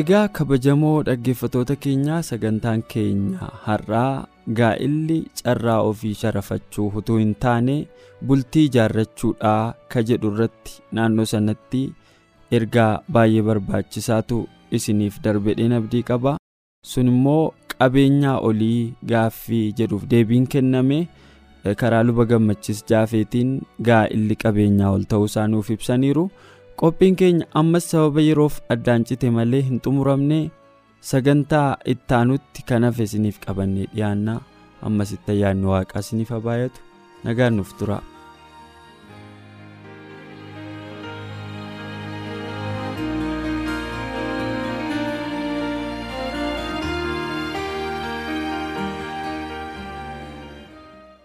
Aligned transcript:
Egaa 0.00 0.28
kabajamoo 0.36 1.02
dhaggeeffatoota 1.06 1.74
keenyaa 1.84 2.20
sagantaan 2.28 2.82
keenya 2.92 3.48
har'aa 3.64 4.26
gaa'illi 4.60 5.18
carraa 5.40 5.80
ofii 5.88 6.14
sharafachuu 6.20 6.86
utuu 7.00 7.16
hin 7.22 7.34
taane 7.44 7.74
bultii 8.30 8.64
ijaarrachuudhaa 8.70 9.74
ka 9.94 10.02
jedhu 10.10 10.30
irratti 10.34 10.78
naannoo 10.98 11.26
sanatti 11.32 11.82
ergaa 12.58 12.92
baay'ee 13.16 13.42
barbaachisaatu 13.48 14.38
isiniif 14.78 15.18
darbedheen 15.26 15.72
abdii 15.80 16.02
qaba 16.12 16.34
sun 16.92 17.08
immoo 17.14 17.42
qabeenyaa 17.76 18.38
olii 18.50 18.80
gaaffii 19.12 19.64
jedhuuf 19.82 20.08
deebiin 20.14 20.46
kenname 20.56 21.00
karaa 21.82 22.02
luba 22.08 22.24
gammachiis 22.32 22.80
jaafeetiin 22.94 23.52
gaa'illi 23.90 24.36
qabeenyaa 24.46 24.90
ol 24.96 25.04
ta'uu 25.12 25.24
isaa 25.32 25.46
nuuf 25.50 25.70
ibsaniiru. 25.76 26.24
Qophiin 26.80 27.16
keenya 27.20 27.46
ammas 27.60 27.86
sababa 27.92 28.22
yeroof 28.28 28.56
addaan 28.74 29.04
cite 29.10 29.28
malee 29.36 29.60
hin 29.68 29.80
xumuramne 29.86 30.38
sagantaa 31.10 31.66
ittaanutti 31.94 32.66
kan 32.70 32.86
hafe 32.88 33.06
isiniif 33.08 33.40
qabannee 33.46 33.86
dhiyaannaa 33.94 34.38
ammas 34.90 35.14
itti 35.18 35.34
ayyaanni 35.36 35.70
waaqaa 35.74 36.04
isiniif 36.06 36.32
baay'atu 36.48 36.80
nagaan 37.28 37.58
nuuf 37.60 37.72
tura. 37.80 37.98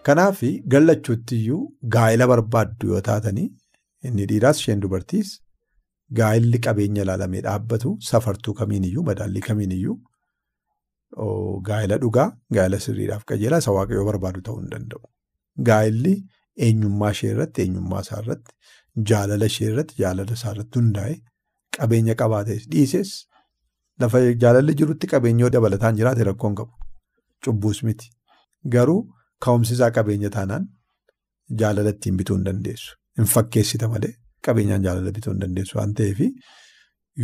Kanaaf 0.08 0.42
gallachuutti 0.74 1.36
iyyuu 1.42 1.62
gaa'ela 1.96 2.28
barbaaddu 2.32 2.92
yoo 2.92 3.02
taatanii 3.08 3.48
inni 4.10 4.26
dhiiraas 4.32 4.58
isheen 4.62 4.80
dubartiis 4.86 5.30
gaa'elli 6.20 6.60
qabeenya 6.68 7.02
ilaalamee 7.06 7.42
dhaabbatu 7.48 7.90
safartuu 8.10 8.54
kamiiniyyuu 8.62 9.04
madaallii 9.10 9.44
kamiiniyyuu 9.50 9.98
gaa'ela 11.70 11.98
dhugaa 12.04 12.28
gaa'ela 12.58 12.80
sirriidhaaf 12.86 13.24
qajeelaa 13.32 13.60
isa 13.64 13.72
waaqayyoo 13.78 14.06
barbaadu 14.10 14.42
ta'uu 14.48 14.60
hin 14.62 14.70
danda'u. 14.74 15.02
Gaa'elli 15.70 16.14
eenyummaa 16.68 17.12
ishee 17.16 17.32
irratti 17.36 17.60
eenyummaa 17.66 18.02
isaa 18.06 18.20
irratti 18.24 18.52
jaalala 19.12 19.46
ishee 19.54 19.68
irratti 19.72 19.96
jaalala 20.04 20.34
isaa 20.40 20.52
irratti 20.56 20.80
hundaa'e 20.82 21.16
qabeenya 21.78 22.16
qabaates 22.22 22.62
dhiises 22.76 23.10
lafa 24.04 24.20
jaalalli 24.46 24.74
jirutti 24.82 25.06
qabeenyoo 25.14 25.50
dabalataan 25.58 25.96
jiraate 26.02 26.24
rakkoon 26.30 26.56
qabu 26.62 26.74
cubbuus 27.48 27.80
miti 27.90 28.08
garuu 28.78 29.00
ka'umsi 29.48 29.74
isaa 29.78 29.92
qabeenya 30.00 30.30
taanaan 30.38 30.64
jaalala 31.64 31.90
ittiin 31.96 32.18
bituu 32.22 32.36
hin 32.40 32.46
dandeessu. 32.50 32.92
Hin 33.18 33.30
fakkeessita 33.34 33.88
malee 33.94 34.14
qabeenyaan 34.48 34.84
jaalala 34.88 35.12
bituu 35.20 35.34
hin 35.34 35.42
dandeessu 35.44 35.78
waan 35.80 35.94
ta'eef 36.00 36.20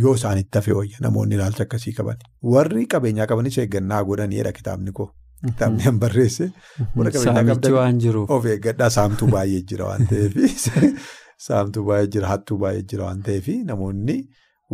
yoo 0.02 0.14
isaanitti 0.20 0.58
hafe 0.58 0.72
wayya 0.78 1.02
namoonni 1.06 1.34
ilaalcha 1.38 1.66
akkasii 1.66 1.92
qaban. 1.98 2.22
Warri 2.54 2.86
qabeenyaa 2.94 3.26
qabanis 3.32 3.58
eeggannaa 3.64 4.04
godhaniidha 4.10 4.52
kitaabni 4.52 4.92
koo. 5.00 5.10
Kitaabni 5.46 5.88
an 5.90 5.98
barreesse. 6.04 6.50
Saamichi 7.24 7.72
waan 7.78 8.00
jiruuf. 8.06 8.30
Of 8.30 8.46
eeggadhaa 8.54 8.90
saamtuu 8.96 9.28
baay'ee 9.36 9.62
jira 9.72 9.90
waan 9.90 10.06
ta'eef 10.12 10.38
saamtuu 11.48 11.84
baay'ee 11.90 12.10
jira 12.16 12.32
hattuu 12.32 12.58
baay'ee 12.64 12.86
jira 12.92 13.06
waan 13.08 13.22
ta'eef 13.28 13.50
namoonni 13.70 14.18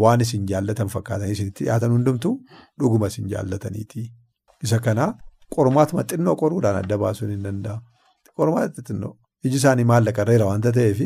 waan 0.05 0.25
isin 0.27 0.47
jaallatan 0.53 0.93
fakkaatanii 0.95 1.37
isinitti 1.39 1.65
dhiyaatan 1.65 1.97
hundumtuu 1.97 2.35
dhuguma 2.81 3.13
isin 3.13 3.29
jaallataniiti. 3.35 4.07
Isa 4.65 4.79
kanaa 4.87 5.11
qormaatuma 5.57 6.05
xinnoo 6.13 6.37
qoruudhaan 6.43 6.79
adda 6.83 6.99
baasuun 7.05 7.35
hin 7.35 7.45
danda'amu. 7.49 7.83
Qormaata 8.37 8.87
xinnoo. 8.89 9.15
Iji 9.45 9.57
isaanii 9.61 9.85
maallaqa 9.93 10.27
irra 10.37 10.47
waanta 10.51 10.73
ta'eef 10.79 11.01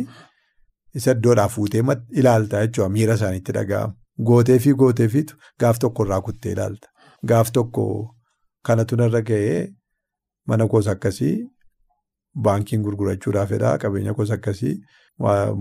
isa 1.00 1.12
iddoodhaa 1.16 1.48
fuutee 1.54 1.82
ilaalta 2.22 2.62
jechuudha 2.66 2.88
miira 2.96 3.14
isaaniitti 3.20 3.52
dhaga'amu. 3.58 3.94
Gootee 4.28 4.58
fi 4.64 4.72
gootee 4.80 5.08
fiitu 5.14 5.34
gaaf 5.60 5.78
tokko 5.84 6.04
irraa 6.06 6.20
kuttee 6.28 6.52
ilaalta. 6.56 6.88
Gaaf 7.30 7.50
tokko 7.52 7.84
kanatu 8.68 8.96
narra 9.00 9.20
ga'ee 9.30 9.60
mana 10.48 10.68
koos 10.68 10.88
akkasii 10.94 11.34
baankiin 12.46 12.82
gurgurachuudhaaf 12.86 13.48
fedhaa 13.54 13.78
qabeenya 13.84 14.14
koos 14.14 14.30
akkasii 14.36 14.74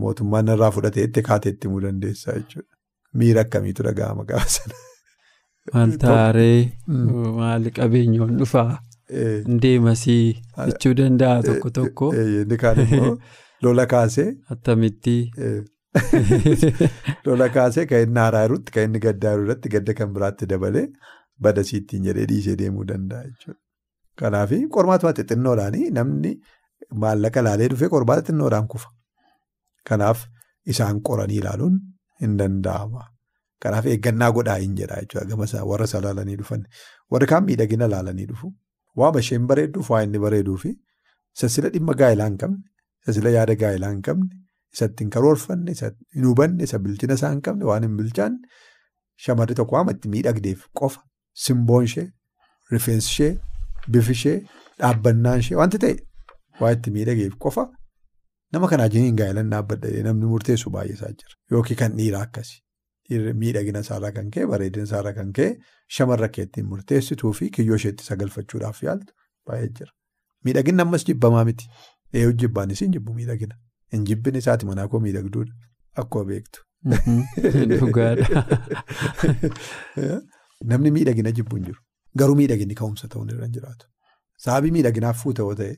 mootummaan 0.03 0.47
irraa 0.55 0.71
fudhatee 0.77 1.03
itti 1.09 1.21
kaatee 1.29 1.51
itti 1.55 1.67
himuu 1.67 1.81
dandeessa 1.87 2.31
jechuudha. 2.39 2.69
Miira 3.13 3.41
akkamiitu 3.47 3.83
dhaga'ama 3.89 4.23
gaafa 4.31 4.49
sana. 4.55 4.75
Maal 5.73 5.91
taaree 6.05 6.71
maali 7.37 7.71
qabeenyoon 7.79 8.37
dhufaa? 8.39 8.79
Deemasii 9.65 10.35
jechuu 10.67 10.93
danda'a 10.99 11.41
tokko 11.49 11.69
tokko. 11.79 12.11
Inni 12.25 12.57
kaan 12.65 12.79
immoo 12.85 13.17
lola 13.67 13.85
kaasee. 13.95 14.27
Attamitti. 14.55 15.15
Lola 17.25 17.49
kaasee 17.57 17.85
kan 17.91 18.01
inni 18.07 18.19
haaraa 18.23 18.43
jirutti 18.47 18.71
kan 18.77 18.83
inni 18.89 18.99
gaddaa 19.05 19.33
jiru 19.35 19.45
irratti 19.47 19.69
gadda 19.75 19.93
kan 19.99 20.13
biraatti 20.17 20.47
dabalee 20.53 20.85
badasii 21.47 21.79
ittiin 21.83 22.03
jedhee 22.09 22.25
dhiisee 22.31 22.55
deemuu 22.61 22.85
danda'a 22.91 23.23
jechuudha. 23.27 23.59
Kanaaf 24.21 24.51
qormaatuma 24.77 25.13
xixinnoodhaan 25.19 25.77
namni 25.99 26.33
maallaqa 27.05 27.39
ilaalee 27.45 27.69
dhufee 27.73 27.89
qormaata 27.95 28.21
xixinnoodhaan 28.27 28.67
kufa. 28.73 28.89
Kanaaf 29.89 30.25
isaan 30.75 31.01
qoranii 31.09 31.39
ilaaluun 31.43 31.79
hin 32.25 32.37
danda'ama. 32.41 33.05
Kanaaf 33.63 33.85
eeggannaa 33.93 34.31
godhaa 34.39 34.57
hin 34.65 34.75
jedha 34.81 35.01
jechuudha 35.05 35.63
warra 35.71 35.85
isa 35.91 35.99
ilaalanii 36.03 36.35
dhufan. 36.41 36.63
Warri 37.11 37.27
kaan 37.33 37.43
miidhagina 37.49 37.85
ilaalanii 37.91 38.25
dhufu. 38.33 38.53
Waama 39.01 39.19
isheen 39.25 39.47
bareedduuf 39.51 39.89
waa 39.93 40.01
inni 40.07 40.19
bareeduu 40.25 40.57
fi 40.63 40.71
sassila 41.41 41.69
dhimma 41.75 41.93
gaa'elaa 42.01 42.27
hin 42.29 42.37
qabne, 42.43 42.59
sassila 43.05 43.29
yaada 43.35 43.55
gaa'elaa 43.63 43.91
hin 43.93 44.01
qabne, 44.07 44.27
isa 44.73 44.85
ittiin 44.91 45.09
karoorfanne, 45.15 45.71
isa 45.77 45.89
hin 46.15 46.25
hubanne, 46.29 46.63
isa 46.69 46.79
bilchina 46.87 47.13
isaa 47.19 47.31
hin 47.35 47.41
qabne, 47.47 47.65
waan 47.69 47.83
hin 47.87 47.95
bilchaanne 47.97 48.47
shamarri 49.27 49.55
tokko 49.59 49.75
waama 49.79 49.91
itti 49.97 50.09
miidhagdeef 50.15 50.67
qofa 50.81 51.01
simboon 51.45 51.83
ishee, 51.89 52.07
rifeensi 52.75 53.09
ishee, 53.13 53.31
bifi 53.95 54.11
ishee, 54.19 54.35
dhaabbannaan 54.83 55.39
ishee 55.45 55.57
wanti 55.61 55.77
ta'e 55.85 55.95
waa 56.61 56.71
itti 56.77 56.91
miidhageef 56.97 57.33
qofa 57.47 57.65
nama 58.53 58.67
kanaa 58.73 58.89
jiniin 58.95 59.15
gaa'elan 59.23 59.49
dhaabbadha 59.55 60.03
namni 60.09 60.25
murteessu 60.35 60.69
baay'ee 60.77 60.93
isaa 60.99 61.09
jira. 61.19 61.33
Yookiin 61.51 61.77
kan 61.79 61.97
dhiiraa 61.99 62.21
akkasi. 62.27 62.59
Miidhagina 63.11 63.79
isaarraa 63.85 64.11
kan 64.17 64.29
ka'e 64.35 64.45
bareedina 64.53 64.85
isaarraa 64.89 65.13
kan 65.19 65.33
ka'e 65.39 65.49
shamarra 65.97 66.29
kee 66.35 66.45
ittiin 66.47 66.67
murteessituu 66.73 67.33
fi 67.39 67.49
kiyyoo 67.57 67.79
isheetti 67.81 68.05
sagalfachuudhaaf 68.09 68.83
yaaltu 68.83 69.13
baay'ee 69.49 69.69
jira. 69.79 69.91
Miidhaginni 70.47 70.81
ammas 70.85 71.05
jibbamaa 71.09 71.45
miti. 71.49 71.67
Eeyyuu 72.13 72.35
jibbaanis 72.43 72.81
hin 72.85 72.93
jibbu 72.97 73.13
miidhagina. 73.19 73.55
Hin 73.95 74.05
jibbin 74.09 74.35
isaati 74.41 74.65
manaa 74.69 74.87
koo 74.93 74.99
miidhagduudha. 75.05 75.53
Akkuma 76.03 76.25
beektu. 76.31 76.63
Dhugaadha. 77.73 78.43
Namni 80.73 80.91
miidhagina 80.97 81.31
jibbu 81.39 81.59
hin 81.59 81.65
jiru. 81.69 81.79
Garuu 82.21 82.35
miidhaginni 82.39 82.79
ka'umsa 82.81 83.11
ta'uun 83.15 83.35
irra 83.35 83.49
hin 83.49 83.57
jiraatu. 83.59 83.89
Sababii 84.45 84.71
miidhaginaaf 84.77 85.21
fuute 85.23 85.45
yoo 85.47 85.55
ta'e 85.61 85.75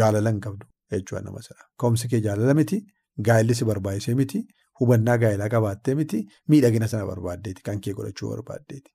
jaalala 0.00 0.34
hin 0.34 0.40
qabdu 0.48 0.66
jechuudha 0.96 1.24
nama 1.28 1.42
sana. 1.48 1.66
Ka'umsi 1.84 2.10
kee 2.12 2.20
jaalala 2.28 2.54
miti. 2.60 2.80
Gaa'elli 3.28 3.54
si 3.60 3.68
barbaachisee 3.70 4.14
miti. 4.20 4.44
Hubannaa 4.80 5.16
gaa'elaa 5.22 5.48
qabaattee 5.54 5.94
miti 6.00 6.20
miidhagina 6.52 6.88
sana 6.92 7.06
barbaaddeeti 7.10 7.62
kan 7.68 7.80
kee 7.86 7.92
godhachuu 7.98 8.30
barbaaddeeti. 8.34 8.90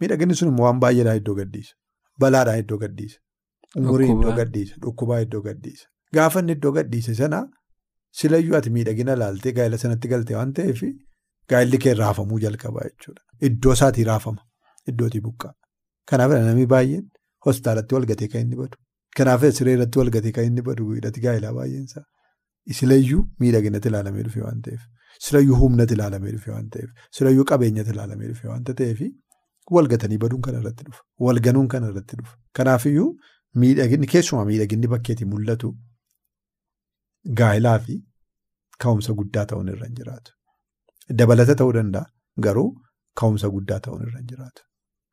Miidhaginni 0.00 0.34
sun 0.40 0.48
immoo 0.52 0.66
waan 0.66 0.80
baay'eedhaan 0.84 1.20
iddoo 1.22 1.34
gaddiisa. 1.40 1.74
Balaadhaan 2.24 2.58
iddoo 2.64 2.78
gaddiisa. 2.82 3.18
Umuriin 3.82 4.12
iddoo 4.18 4.34
gaddiisa. 4.40 4.74
Dhukkubaa 4.84 5.20
iddoo 5.26 5.42
gaddiisa. 5.46 5.88
Gaafa 6.18 6.40
inni 6.44 6.52
iddoo 6.58 6.72
gaddiise 6.78 7.14
sana 7.20 7.40
silayyuu 8.20 8.56
ati 8.60 8.70
miidhagina 8.76 9.16
ilaaltee 9.18 9.52
gaa'ela 9.58 9.78
sanatti 9.84 10.08
galte 10.12 10.36
waan 10.38 10.52
ta'eef 10.60 10.80
gaa'elli 11.52 11.78
kee 11.86 11.94
raafamuu 12.02 12.38
jalqaba 12.44 12.84
jechuudha. 12.88 13.22
Iddoo 13.50 13.72
isaatii 13.78 14.04
raafama. 14.10 14.42
Iddootii 14.92 15.20
buqqaa. 15.26 15.52
Kanaaf 16.10 16.32
namni 16.46 16.66
baay'een 16.74 17.04
hospitaalatti 17.46 17.94
walgatee 17.98 18.28
kan 18.32 18.40
inni 18.46 18.56
badu. 18.62 18.76
Kanaaf 19.18 19.42
sireerratti 19.58 19.98
walgatee 20.02 20.32
kan 20.38 20.44
inni 20.52 20.62
badu 20.70 20.90
hidhati 20.96 21.20
gaa'elaa 21.26 21.52
baay'eensaa. 21.58 22.04
Silayyuu 22.78 23.22
miidhaginatti 23.40 23.88
ilaalamee 23.88 24.22
dhufe 24.26 24.40
waan 24.46 24.60
ta'eef 24.66 24.82
silayyuu 25.26 25.56
humnatti 25.62 25.94
ilaalamee 25.98 26.32
dhufe 26.36 26.50
waan 26.54 26.68
ta'eef 26.74 26.90
silayyuu 27.18 27.44
qabeenyatti 27.50 27.92
ilaalamee 27.96 28.28
dhufe 28.32 28.48
waanta 28.52 28.74
ta'eef 28.80 29.00
walgatanii 29.76 30.18
baduun 30.24 30.42
kana 30.46 30.58
irratti 30.60 30.84
dhufa. 30.88 31.02
Walganuun 31.26 31.68
kana 31.72 31.88
irratti 31.92 32.16
dhufa. 32.20 32.36
Kanaafiyyuu 32.58 33.08
miidhaginni 33.62 34.06
keessumaa 34.14 34.44
miidhaginni 34.50 34.88
bakkeetii 34.94 35.28
mul'atu 35.32 35.68
gaa'ilaa 37.40 37.78
fi 37.86 37.96
ka'umsa 38.84 39.12
guddaa 39.20 39.44
ta'uun 39.52 39.68
irra 39.74 39.86
hin 39.90 39.96
jiraatu. 40.00 40.30
Dabalata 41.20 41.54
ta'uu 41.60 41.72
danda'a 41.78 42.06
garuu 42.46 42.68
ka'umsa 43.22 43.50
guddaa 43.56 43.80
ta'uun 43.86 44.02
irra 44.08 44.18
hin 44.22 44.28
jiraatu. 44.32 44.62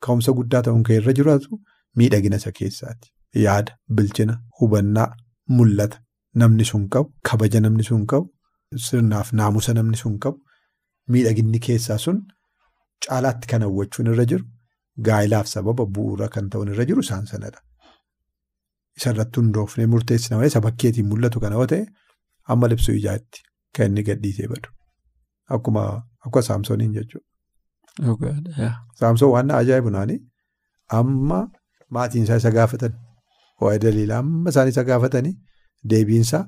Ka'umsa 0.08 0.32
guddaa 0.40 0.62
ta'uun 0.70 0.84
kan 0.90 0.96
irra 1.02 1.14
jiraatu 1.22 1.60
miidhagina 2.02 2.36
isa 2.44 2.52
keessaati. 2.60 3.08
Yaada, 3.46 3.72
bilchina, 4.00 4.34
hubannaa, 4.62 5.10
mul'ata 5.58 5.98
namni 6.42 6.66
sun 6.72 6.84
qabu, 6.94 7.10
kabaja 7.28 7.60
namni 7.66 7.84
sun 7.90 8.04
qabu, 8.12 8.28
sirnaaf 8.88 9.30
naamusa 9.40 9.74
namni 9.78 9.98
sun 10.04 10.16
qabu, 10.24 10.38
miidhaginni 11.12 11.60
keessaa 11.68 11.98
sun 12.06 12.18
caalaatti 13.06 13.48
kan 13.52 13.62
hawwachuun 13.66 14.08
irra 14.14 14.26
jiru 14.32 14.46
gaa'ilaaf 15.08 15.48
sababa 15.54 15.84
bu'uura 15.96 16.28
kan 16.36 16.50
ta'uun 16.52 16.70
irra 16.74 16.86
jiru 16.90 17.02
isaan 17.06 17.26
sanadha. 17.32 17.60
Isarratti 19.00 19.40
hundoofnee 19.42 19.88
murteessina 19.94 20.38
malee 20.38 20.52
isa 20.54 20.62
bakkeetiin 20.68 21.08
mul'atu 21.12 21.40
kana 21.44 21.56
yoo 21.60 21.68
ta'e 21.74 21.84
amma 22.54 22.66
libsuu 22.72 22.96
ijaatti 23.00 23.40
kan 23.78 23.86
inni 23.92 24.04
gadhiisee 24.08 24.48
badu. 24.54 24.70
Akkuma 25.56 25.84
akka 26.26 26.42
saamsooniin 26.50 26.94
jechuudha. 26.98 27.26
Saamsoon 29.00 29.32
waan 29.34 29.52
ajaa'ibu 29.60 29.90
naani 29.96 30.16
amma 31.00 31.40
maatiin 31.98 32.24
isaa 32.28 32.40
isa 32.42 32.52
gaafatan 32.58 32.94
waa'ee 33.62 33.80
daliilaa 33.86 34.20
amma 34.24 34.50
isaan 34.54 34.68
isa 34.74 34.84
gaafatanii 34.90 35.34
deebiinsaa 35.84 36.44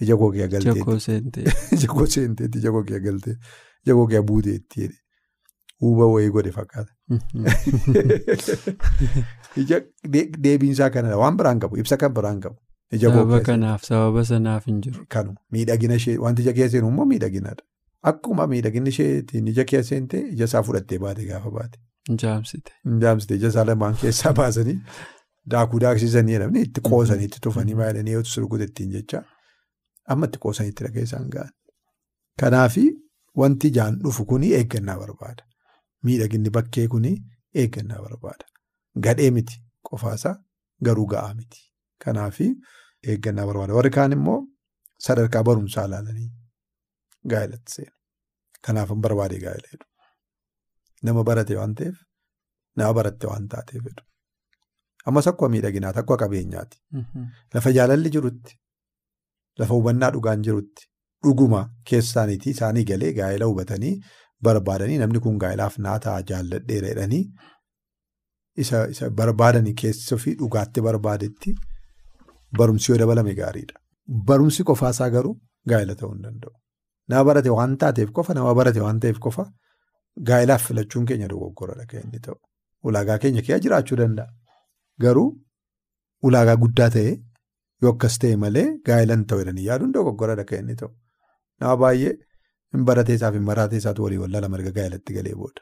ija 0.00 0.16
googee 0.16 0.48
galteetti. 0.48 1.44
Ija 1.76 1.88
koo 1.94 2.06
seenteetti 2.06 2.58
ija 2.58 2.70
googee 2.70 3.00
galtee 3.00 3.34
ija 3.86 3.94
googee 3.94 4.22
buuteetti 4.22 4.80
jedhe 4.80 4.98
huuba 5.80 6.06
wayii 6.12 6.30
godhe 6.36 6.52
fakkaata. 6.52 6.92
Deebiinsaa 10.44 10.90
kanadha 10.90 11.16
waan 11.18 11.36
biraan 11.36 11.60
qabu 11.60 11.76
ibsa 11.82 11.96
kan 11.96 12.14
biraan 12.14 12.40
qabu. 12.40 12.56
Sababa 13.00 13.40
kanaaf 13.46 13.82
sababa 13.84 14.24
sanaaf 14.24 14.66
hin 14.66 14.80
jiru. 14.86 15.04
Kanu 15.08 15.34
miidhagina 15.52 15.94
ishee 16.00 16.16
wanti 16.18 16.42
ija 16.42 16.52
keessa 16.60 16.78
immoo 16.78 17.04
miidhaginadha. 17.12 17.62
Akkuma 18.10 18.46
miidhaginni 18.46 18.88
isheetiin 18.94 19.48
ija 19.52 19.64
keessa 19.64 19.88
seentee 19.94 20.22
ija 20.32 20.44
isaa 20.50 20.62
fudhattee 20.62 20.98
baate 21.04 21.26
gaafa 21.30 21.50
baate. 21.50 21.78
Injaamsite. 22.08 22.72
Injaamsite 22.86 23.34
ija 23.40 23.48
isaa 23.54 23.64
lamaan 23.66 23.96
keessaa 24.02 24.32
baasanii 24.40 24.78
daakuu 25.54 25.80
daaksisanii 25.84 26.34
jedhamni 26.36 26.60
itti 26.66 26.80
qoosanii 26.88 27.26
itti 27.30 27.40
tufanii 27.46 27.74
baay'inanii 27.80 28.14
yoo 28.16 28.24
surguutu 28.32 28.64
ittiin 28.70 28.90
jecha 28.96 29.20
amma 30.14 30.26
itti 30.30 30.38
qoosanii 30.44 30.70
itti 30.74 30.84
dhagee 30.86 31.04
isaan 31.08 31.28
ga'an. 31.34 31.52
Kanaafi 32.40 32.84
wanti 33.42 33.68
ijaan 33.72 33.98
dhufu 34.04 34.24
kuni 34.32 34.52
eeggannaa 34.58 34.98
barbaada. 35.02 35.42
Miidhaginni 36.04 36.50
bakkee 36.56 36.86
kuni 36.94 37.12
eeggannaa 37.62 38.00
barbaada. 38.04 38.44
Gadhee 39.04 39.30
miti 39.36 39.56
qofaasaa 39.90 40.34
garuu 40.84 41.06
ga'aa 41.12 41.34
miti. 41.34 41.60
Kanaafi 42.04 42.46
eeggannaa 43.08 43.46
barbaada. 43.46 43.74
Warri 43.78 43.90
kaan 43.98 44.12
immoo 44.18 44.40
sadarkaa 45.06 45.42
barumsaa 45.50 45.84
ilaalanii 45.90 46.28
gaa'elatti 47.30 47.72
seenu. 47.76 47.94
Kanaaf 48.66 48.90
barbaade 49.06 49.38
gaa'ela 49.44 49.68
jedhu. 49.72 49.86
Nama 51.02 51.24
barate 51.24 51.54
waan 51.60 51.74
ta'eef 51.80 51.96
nama 52.76 52.92
baratte 52.98 53.26
waan 53.30 53.48
taateef 53.48 53.82
jedhu. 53.88 54.02
Ammas 55.10 55.26
akkuma 55.30 55.48
miidhaginaati 55.54 55.98
akkuma 56.02 56.18
qabeenyaati. 56.22 56.76
Lafa 57.54 57.72
jaalalli 57.78 58.10
jirutti 58.16 58.56
lafa 59.62 59.74
hubannaa 59.74 60.10
dhugaan 60.16 60.42
jirutti 60.48 60.86
dhuguma 61.26 61.60
keessaaniitii 61.90 62.52
isaanii 62.56 62.84
galee 62.90 63.12
gaa'ela 63.20 63.46
hubatanii 63.52 63.94
barbaadanii 64.48 64.98
namni 65.02 65.20
kun 65.24 65.38
gaa'elaaf 65.44 65.78
naa 65.86 65.98
ta'a 66.04 66.22
jaalladheera 66.30 66.88
jedhanii 66.92 67.22
isa 68.64 69.10
barbaadanii 69.22 69.74
keessa 69.82 70.16
fi 70.24 70.34
dhugaatti 70.42 70.80
barbaadetti 70.88 71.54
barumsi 72.58 72.92
yoo 72.92 72.98
dabalame 73.02 73.34
gaariidha. 73.40 73.76
Barumsi 74.28 74.64
qofaasaa 74.70 75.08
garuu 75.16 75.34
gaa'ela 75.72 75.94
ta'uu 76.02 76.12
hin 76.14 76.22
danda'u. 76.26 76.54
Nama 77.08 77.24
barate 77.30 77.50
waan 77.56 77.76
taateef 77.84 78.10
qofa 78.18 78.34
nama 78.38 78.54
barate 78.60 78.80
waan 78.84 79.00
ta'eef 79.04 79.18
qofa 79.26 79.44
gaa'elaaf 80.30 80.62
filachuun 80.68 81.06
keenya 81.10 81.28
dogoggoradha 81.32 81.86
kan 81.90 82.00
inni 82.06 82.20
ta'u. 82.26 82.36
Ulaagaa 82.90 83.18
keenya 83.24 83.42
keessa 83.48 83.62
jiraachuu 83.66 83.98
danda'a. 84.02 84.28
Garuu 85.04 85.28
ulaagaa 86.28 86.56
guddaa 86.62 86.88
ta'e 86.96 87.10
yoo 87.82 87.92
akkas 87.94 88.18
ta'e 88.22 88.38
malee 88.44 88.66
gaa'ela 88.88 89.16
hin 89.18 89.26
ta'u 89.32 89.42
jedhanii 89.42 89.66
yaaduun 89.68 89.92
dogoggoradha 89.96 90.44
kan 90.48 90.64
inni 90.64 90.76
ta'u. 90.80 90.90
Nama 91.60 91.76
baay'ee 91.82 92.14
hin 92.74 92.84
barateesaaf 92.90 93.36
hin 93.38 93.46
maraateesaatu 93.50 94.04
walii 94.06 94.20
wallala 94.22 94.50
marga 94.54 94.72
gaa'elatti 94.78 95.16
galee 95.18 95.34
booda. 95.42 95.60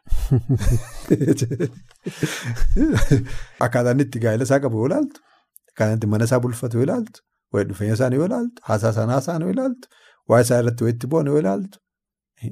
Akkaataan 3.67 4.05
itti 4.07 4.23
gaa'ela 4.25 4.49
isaa 4.49 4.61
qabu 4.67 4.81
yoo 4.83 4.89
ilaaltu, 4.91 5.23
akkaataan 5.71 5.99
itti 6.01 6.11
mana 6.15 6.29
isaa 6.31 6.41
bulfatu 6.47 6.81
yoo 6.81 6.89
ilaaltu, 6.89 7.23
wayi 7.53 7.69
dhufeenya 7.69 7.99
isaanii 8.01 8.23
yoo 8.23 8.31
ilaaltu, 8.31 8.67
haasaa 8.71 8.95
sanaa 9.01 9.21
isaanii 9.25 9.51
yoo 9.51 9.57
ilaaltu, 9.59 9.93
waa'ee 10.33 10.49
isaa 10.49 10.63
irratti 10.65 10.89
wayitti 10.89 11.13
bu'an 11.13 11.31
yoo 11.33 11.45
ilaaltu, 11.45 11.85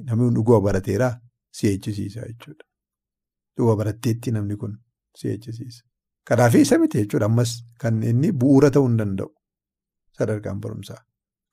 namni 0.05 0.31
dhuguma 0.37 0.61
barateeraa 0.69 1.11
si 1.59 1.73
eeggisiisa 1.73 2.29
jechuudha. 2.29 2.63
Dhuguma 3.57 3.75
baratteetti 3.83 4.37
namni 4.37 4.61
kun 4.63 4.79
si 5.19 5.33
eeggisiisa. 5.33 5.83
Kanaaf 6.29 6.55
isa 6.61 6.77
miti 6.83 6.97
jechuudha 7.03 7.27
ammas 7.31 7.51
kan 7.81 8.01
inni 8.11 8.31
bu'uura 8.43 8.69
ta'uu 8.77 8.87
hin 8.89 8.97
danda'u 9.01 9.29
sadarkaan 10.19 10.59
barumsaa. 10.63 11.01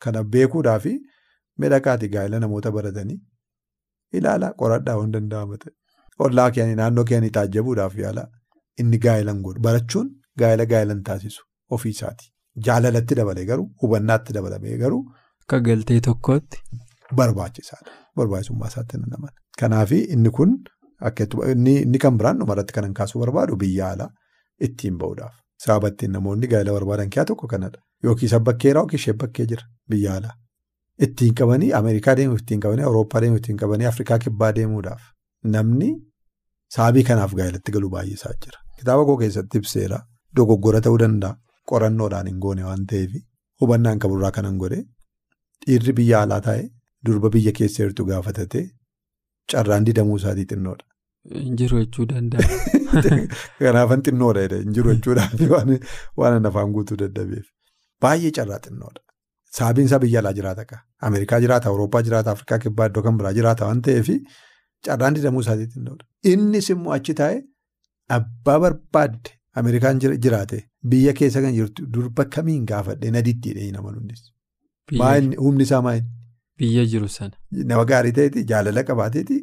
Kana 0.02 0.24
beekuudhaaf 0.34 0.84
midhagaati 1.64 2.08
gaa'ela 2.14 2.40
namoota 2.44 2.70
baratanii 2.76 3.18
ilaalaa 4.20 4.52
qoradhaa 4.62 4.96
waan 5.00 5.12
danda'ama 5.16 5.56
ta'e. 5.64 5.72
Ollaa 6.26 6.50
keenya 6.58 6.76
naannoo 6.82 7.04
keenya 7.10 7.30
taajjabuudhaaf 7.38 7.94
yaala 8.04 8.24
inni 8.84 8.98
gaa'ela 9.06 9.32
hin 9.34 9.42
godhu. 9.48 9.60
Barachuun 9.68 10.08
gaa'ela 10.44 10.64
hin 10.94 11.02
taasisu 11.10 11.42
ofii 11.78 11.90
isaati. 11.96 12.26
Jaalalatti 12.68 13.14
dabalee 13.20 13.44
garuu 13.50 13.68
hubannaatti 13.82 14.32
dabalamee 14.38 14.76
garuu. 14.84 15.02
Akka 15.42 15.60
galtee 15.68 16.00
tokkootti. 16.08 16.58
Barbaachisaadha. 17.20 17.90
Barbaachisummaa 18.16 18.68
isaatti 18.74 18.98
nan 19.04 19.14
amana. 19.20 19.36
Kanaaf 19.60 19.92
inni 20.00 20.30
kun 20.40 20.52
akka 21.10 21.24
inni 21.54 21.98
kan 22.06 22.18
biraan 22.18 22.38
dhumarratti 22.42 22.72
kanan 22.80 22.94
kaasuu 22.98 23.20
barbaadu 23.24 23.56
biyya 23.62 23.90
alaa 23.96 24.10
ittiin 24.68 24.98
bahuudhaaf. 24.98 25.34
Sababa 25.64 25.88
ittiin 25.92 26.12
namoonni 26.18 26.46
gaa'ela 26.52 26.72
barbaadan 26.76 27.10
keessaa 27.10 27.28
tokko 27.32 27.46
kanadha. 27.54 27.80
Yookiis 28.04 28.34
bakkeeraa 28.48 28.80
yookiin 28.82 29.00
ishee 29.00 29.14
bakkee 29.24 29.46
jira 29.50 29.64
biyya 29.90 30.14
alaa. 30.20 30.34
Ittiin 31.06 31.34
qabanii 31.40 31.72
Ameerikaa 31.78 32.16
deemuuf 32.16 32.40
ittiin 32.42 32.60
qabanii 32.64 32.84
Awurooppaa 32.88 33.20
deemuuf 33.22 33.40
ittiin 33.42 33.56
qabanii 33.62 33.86
Afrikaa 33.90 34.18
kibbaa 34.24 34.50
deemuudhaaf 34.56 35.02
namni 35.54 35.88
sababii 36.76 37.04
kanaaf 37.10 37.32
gaa'elatti 37.40 37.72
galuu 37.76 37.90
baay'isaa 37.94 38.32
jira. 38.44 38.58
Kitaaba 38.78 39.04
koo 39.08 39.16
keessatti 39.22 39.58
ibseera 39.62 39.98
dogoggora 40.36 40.80
ta'uu 40.86 40.98
danda'a 41.04 41.36
qorannoodhaan 41.70 42.26
hin 42.30 42.38
goone 42.44 42.64
waan 42.68 42.86
ta'eef 42.92 43.12
hubannaan 43.60 43.98
qaburraa 44.04 44.30
kanan 44.38 44.56
godhe 44.62 44.78
dhiirri 45.66 45.92
biyya 45.98 46.22
alaa 46.26 46.40
taa'e 46.46 46.62
durba 47.06 47.30
biyya 47.36 47.52
keessa 47.58 47.82
jirtu 47.84 48.04
gaafatate 48.10 48.62
carraan 49.52 49.86
didamuu 49.86 50.16
isaatii 50.22 50.46
xinnoodha. 50.52 50.84
Injiru 51.30 51.78
jechuu 51.84 52.06
danda'a. 52.10 52.46
Kanaafan 53.58 54.02
xinnoodha 54.06 54.42
jedhee 54.46 54.62
injiru 54.66 54.94
jechuudhaaf 54.94 55.74
waan 56.22 56.46
afaan 56.50 56.72
guutuu 56.76 56.96
dadhabeef 57.02 57.46
baay'ee 58.06 58.32
carraa 58.38 58.58
xinnoodha. 58.66 59.02
Sababiin 59.58 59.86
isaa 59.90 59.98
biyya 60.04 60.20
alaa 60.22 60.32
jiraata 60.38 60.62
akka 60.66 60.78
Ameerikaa 61.08 61.40
jiraata 61.44 61.68
Awurooppaa 61.70 62.02
jiraata 62.08 62.30
Afrikaa 62.36 62.58
kibbaa 62.64 62.86
iddoo 62.90 63.02
kan 63.06 63.18
biraa 63.20 63.32
jiraata 63.38 63.66
waan 63.68 63.82
ta'eef 63.88 64.08
carraan 64.88 65.14
didamuu 65.18 65.40
isaatii 65.46 65.68
xinnoodha. 65.74 66.04
Innis 66.32 66.70
immoo 66.74 66.92
achi 66.98 67.14
taa'e 67.22 67.38
abbaa 68.18 68.58
barbaadde 68.66 69.30
Ameerikaan 69.62 70.00
jiraate 70.26 70.58
biyya 70.94 71.12
keessa 71.20 71.42
kan 71.46 71.54
jirtu 71.60 71.86
durba 71.96 72.24
kamiin 72.36 72.66
gaafadhe 72.72 73.10
na 73.16 73.22
diddiidhe 73.30 73.60
hin 73.68 73.76
amanuunis. 73.84 74.22
Humni 75.44 75.62
isaa 75.68 75.82
maayini? 75.86 76.08
Biyya 76.58 76.84
jiru 76.92 77.08
sana. 77.08 77.36
Nama 77.72 77.84
gaarii 77.90 78.12
ta'eeti 78.18 78.44
jaalala 78.54 78.82
qabaateeti 78.90 79.36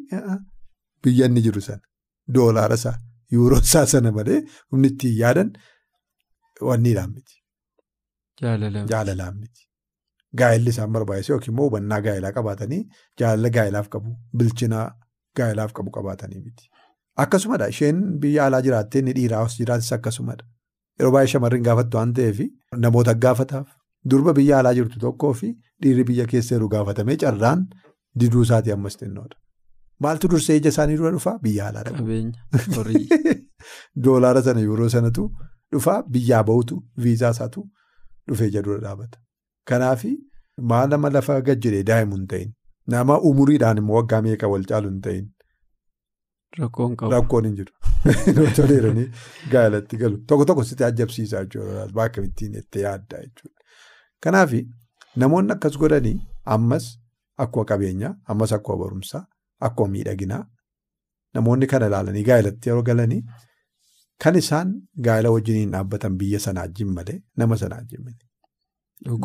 biyya 1.04 1.26
inni 1.30 1.40
jiru 1.46 1.60
sana 1.68 1.82
doolaara 2.34 2.74
isaa 2.80 2.96
yuuroo 3.36 3.60
isaa 3.68 3.86
sana 3.92 4.12
malee 4.18 4.38
humni 4.70 4.88
ittiin 4.92 5.16
yaadan 5.22 5.50
wanniidhaan 6.68 7.10
miti. 7.16 7.34
Jaalalaan 8.90 9.36
miti. 9.40 9.62
Gaa'elli 10.38 10.70
isaan 10.74 10.92
barbaachisu 10.94 11.32
yookiin 11.32 11.52
immoo 11.54 11.66
hubannaa 11.68 12.00
gaa'elaa 12.06 12.32
qabaatanii 12.36 12.82
jaalala 13.20 13.50
gaa'elaaf 13.56 13.88
qabu 13.94 14.10
bilchinaa 14.38 14.86
gaa'elaaf 15.38 15.72
qabu 15.78 15.90
qabaatanii 15.96 16.40
miti. 16.46 16.64
Akkasumadha 17.24 17.66
isheen 17.74 17.98
biyya 18.22 18.46
alaa 18.46 18.60
jiraattee 18.66 19.00
inni 19.02 19.12
dhiiraa 19.18 19.42
os 19.46 19.56
jiraatis 19.60 19.92
akkasumadha. 19.96 20.44
Yeroo 20.98 21.12
baay'ee 21.16 21.32
shamarran 21.32 21.62
gaafattu 21.68 21.96
waan 21.98 22.12
ta'eef 22.18 22.38
namoota 22.84 23.14
gaafataaf 23.24 23.66
durba 24.10 24.32
biyya 24.38 24.58
alaa 24.60 24.74
jirtu 24.78 24.98
tokkoo 25.06 25.32
fi 25.40 25.48
dhiirri 25.82 26.04
biyya 26.10 26.26
keessa 26.32 26.54
jiru 26.54 26.68
gaafatamee 26.74 27.16
carraan 27.24 27.66
diduu 28.20 28.42
isaatii 28.48 28.72
ammas 28.76 28.96
xinnoodha. 29.02 29.36
Maaltu 30.04 30.28
dursee 30.32 30.56
ija 30.60 30.72
isaanii 30.74 30.96
dura 31.00 31.10
dhufaa 31.16 31.38
biyya 31.42 31.68
alaa 31.68 31.82
dhabu. 31.88 32.04
Doolaara 34.04 34.42
sana 34.42 34.60
yeroo 34.60 34.88
sanatu 34.94 35.26
dhufaa 35.72 36.02
biyyaa 36.14 36.42
bahutu 36.50 36.78
viizaa 37.06 37.30
isaatu 37.36 37.66
dhufee 38.28 38.48
ija 38.52 38.62
dura 38.68 38.80
dhaabata. 38.86 39.20
Kanaaf 39.64 40.04
maal 40.72 40.88
nama 40.94 41.10
lafa 41.16 41.40
gajjiree 41.50 41.82
daa'imu 41.92 42.16
hin 42.16 42.26
ta'in 42.32 42.54
nama 42.96 43.20
umuriidhaan 43.32 43.82
immoo 43.84 44.00
waggaa 44.00 44.22
meeqa 44.28 44.52
wal 44.54 44.66
caalu 44.72 44.92
hin 44.94 45.00
ta'in. 45.06 45.30
Rakkoon 46.58 46.96
qabu. 46.96 47.12
Rakkoon 47.16 47.50
hin 47.50 47.56
jiru. 47.56 47.72
Toleeranii 48.58 49.08
gaa'elatti 49.54 50.00
galu. 50.04 50.22
Tokko 50.32 50.44
tokko 50.50 50.64
sitti 50.72 50.84
ajabsiisaa 50.90 51.44
jechuudha. 51.44 51.88
Bakka 52.00 52.24
ittiin 52.28 52.60
itti 52.62 52.86
yaaddaa 52.86 53.24
jechuudha. 53.26 53.58
Kanaaf 54.26 54.60
Namoonni 55.16 55.52
akkas 55.52 55.76
godhanii 55.76 56.20
ammas 56.54 56.84
akkuma 57.44 57.64
qabeenyaa 57.70 58.12
ammas 58.32 58.52
akkuma 58.56 58.78
barumsaa 58.82 59.22
akkuma 59.68 59.88
miidhaginaa 59.94 60.42
namoonni 61.34 61.66
kana 61.72 61.86
ilaalanii 61.90 62.24
gaa'elatti 62.28 62.68
yeroo 62.70 62.82
galanii 62.88 63.20
kan 64.24 64.36
isaan 64.42 64.72
gaa'ela 65.06 65.30
wajjiniin 65.36 65.70
dhaabbatan 65.76 66.16
biyya 66.22 66.40
sanaa 66.46 66.64
wajjin 66.66 66.90
malee 66.98 67.18
nama 67.42 67.56
sanaa 67.62 67.78
wajjin 67.82 68.02
miti. 68.06 68.26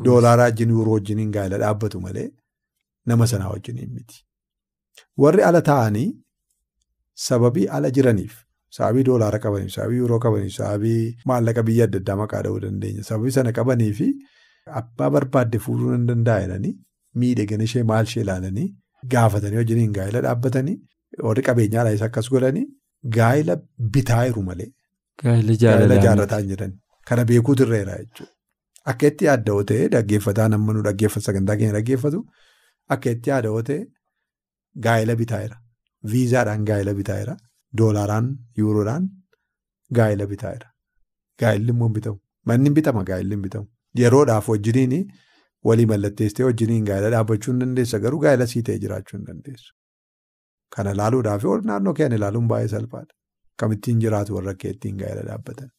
Doolaaraa 0.06 0.44
wajjin 0.50 0.70
yuuroo 0.75 0.94
wajjiniin 0.98 1.32
gaa'ela 1.38 1.58
dhaabbatu 1.63 2.01
malee 2.06 2.27
nama 3.12 3.27
sanaa 3.34 3.50
wajjiniin 3.56 3.92
miti. 3.98 4.18
Warri 5.24 5.44
ala 5.50 5.62
taa'anii 5.72 6.08
sababii 7.27 7.68
ala 7.80 7.92
jiraniif 7.98 8.34
sababii 8.77 9.04
doolaara 9.10 9.39
qabaniif 9.44 9.74
sababii 9.75 9.98
yuuroo 10.04 10.20
qabaniif 10.25 10.54
sababii 10.56 11.04
maallaqa 11.32 11.63
biyya 11.68 11.86
adda 11.88 12.00
addaa 12.04 12.15
maqaa 12.22 12.42
dha'uu 12.48 12.60
dandeenya 12.63 13.04
sababii 13.10 13.32
sana 13.38 13.51
qabanii 13.60 13.92
fi 14.00 14.08
abbaa 14.80 15.10
barbaadde 15.15 15.60
fuudhuu 15.65 16.00
danda'anii 16.10 16.74
miidhagina 17.24 17.63
ishee 17.70 17.84
maal 17.92 18.06
ishee 18.10 18.24
ilaalanii 18.25 18.68
gaafatanii 19.14 19.60
wajjiniin 19.62 19.94
gaa'ela 19.98 20.22
dhaabbatanii 20.26 20.76
warri 21.28 21.44
qabeenyaadhaas 21.48 22.04
akkas 22.08 22.30
godhanii 22.36 22.66
gaa'ela 23.18 23.56
bitaa 23.98 24.24
jiru 24.28 24.44
malee. 24.50 24.70
Gaa'ela 25.24 26.00
jaarrataa 26.06 26.40
hin 26.44 26.50
jiran 26.54 26.74
kana 27.10 27.26
beekuutu 27.32 27.64
irreera 27.68 27.98
jechuudha. 28.02 28.32
Akka 28.92 29.08
itti 29.12 29.26
yaadda 29.30 29.58
ta'e 29.72 29.88
dhaggeeffataa 29.96 30.48
namni 30.54 30.82
dhaggeeffatu 30.88 31.26
sagantaa 31.28 31.58
keenya 31.62 31.76
dhaggeeffatu 31.78 32.20
akka 32.96 33.10
itti 33.18 33.30
yaadda 33.34 33.64
ta'e 33.70 33.80
gaa'ela 34.88 35.16
bitaa 35.22 35.42
jira. 35.46 35.58
Viizaadhaan 36.14 36.66
gaa'ela 36.72 36.94
bitaa 37.02 37.20
jira. 37.22 37.36
Doolaaraan 37.78 38.28
yuuroodhaan 38.62 39.04
gaa'ela 40.00 40.26
bitaa 40.34 40.54
jira. 40.58 40.70
Gaa'elli 41.42 41.72
immoo 41.76 41.90
bitamu. 42.00 42.20
Manni 42.50 42.70
bitama 42.80 43.04
gaa'elli 43.10 43.38
bitamu. 43.46 43.68
Yeroodhaaf 44.02 44.48
wajjiniin 44.52 44.94
walii 45.69 45.86
mallatteessitee 45.91 46.45
wajjiniin 46.48 46.86
gaa'ela 46.89 47.10
dhaabbachuu 47.15 47.51
hin 47.53 47.60
dandeessa 47.65 48.00
garuu 48.07 48.19
gaa'ela 48.25 48.48
sii 48.53 48.62
ta'e 48.69 48.79
jiraachuu 48.84 49.17
hin 49.19 49.25
dandeessu. 49.29 49.72
Kana 50.75 50.91
ilaaluudhaaf 50.98 51.43
naannoo 51.72 51.93
keenya 52.01 52.15
ilaaluun 52.22 52.48
baay'ee 52.51 52.67
salphaadha. 52.75 53.13
Kamittiin 53.63 54.00
jiraatu 54.05 54.36
warra 54.36 54.51
akka 54.57 54.67
ittiin 54.75 54.98
gaa'ela 55.01 55.24
dhaabbatan. 55.29 55.69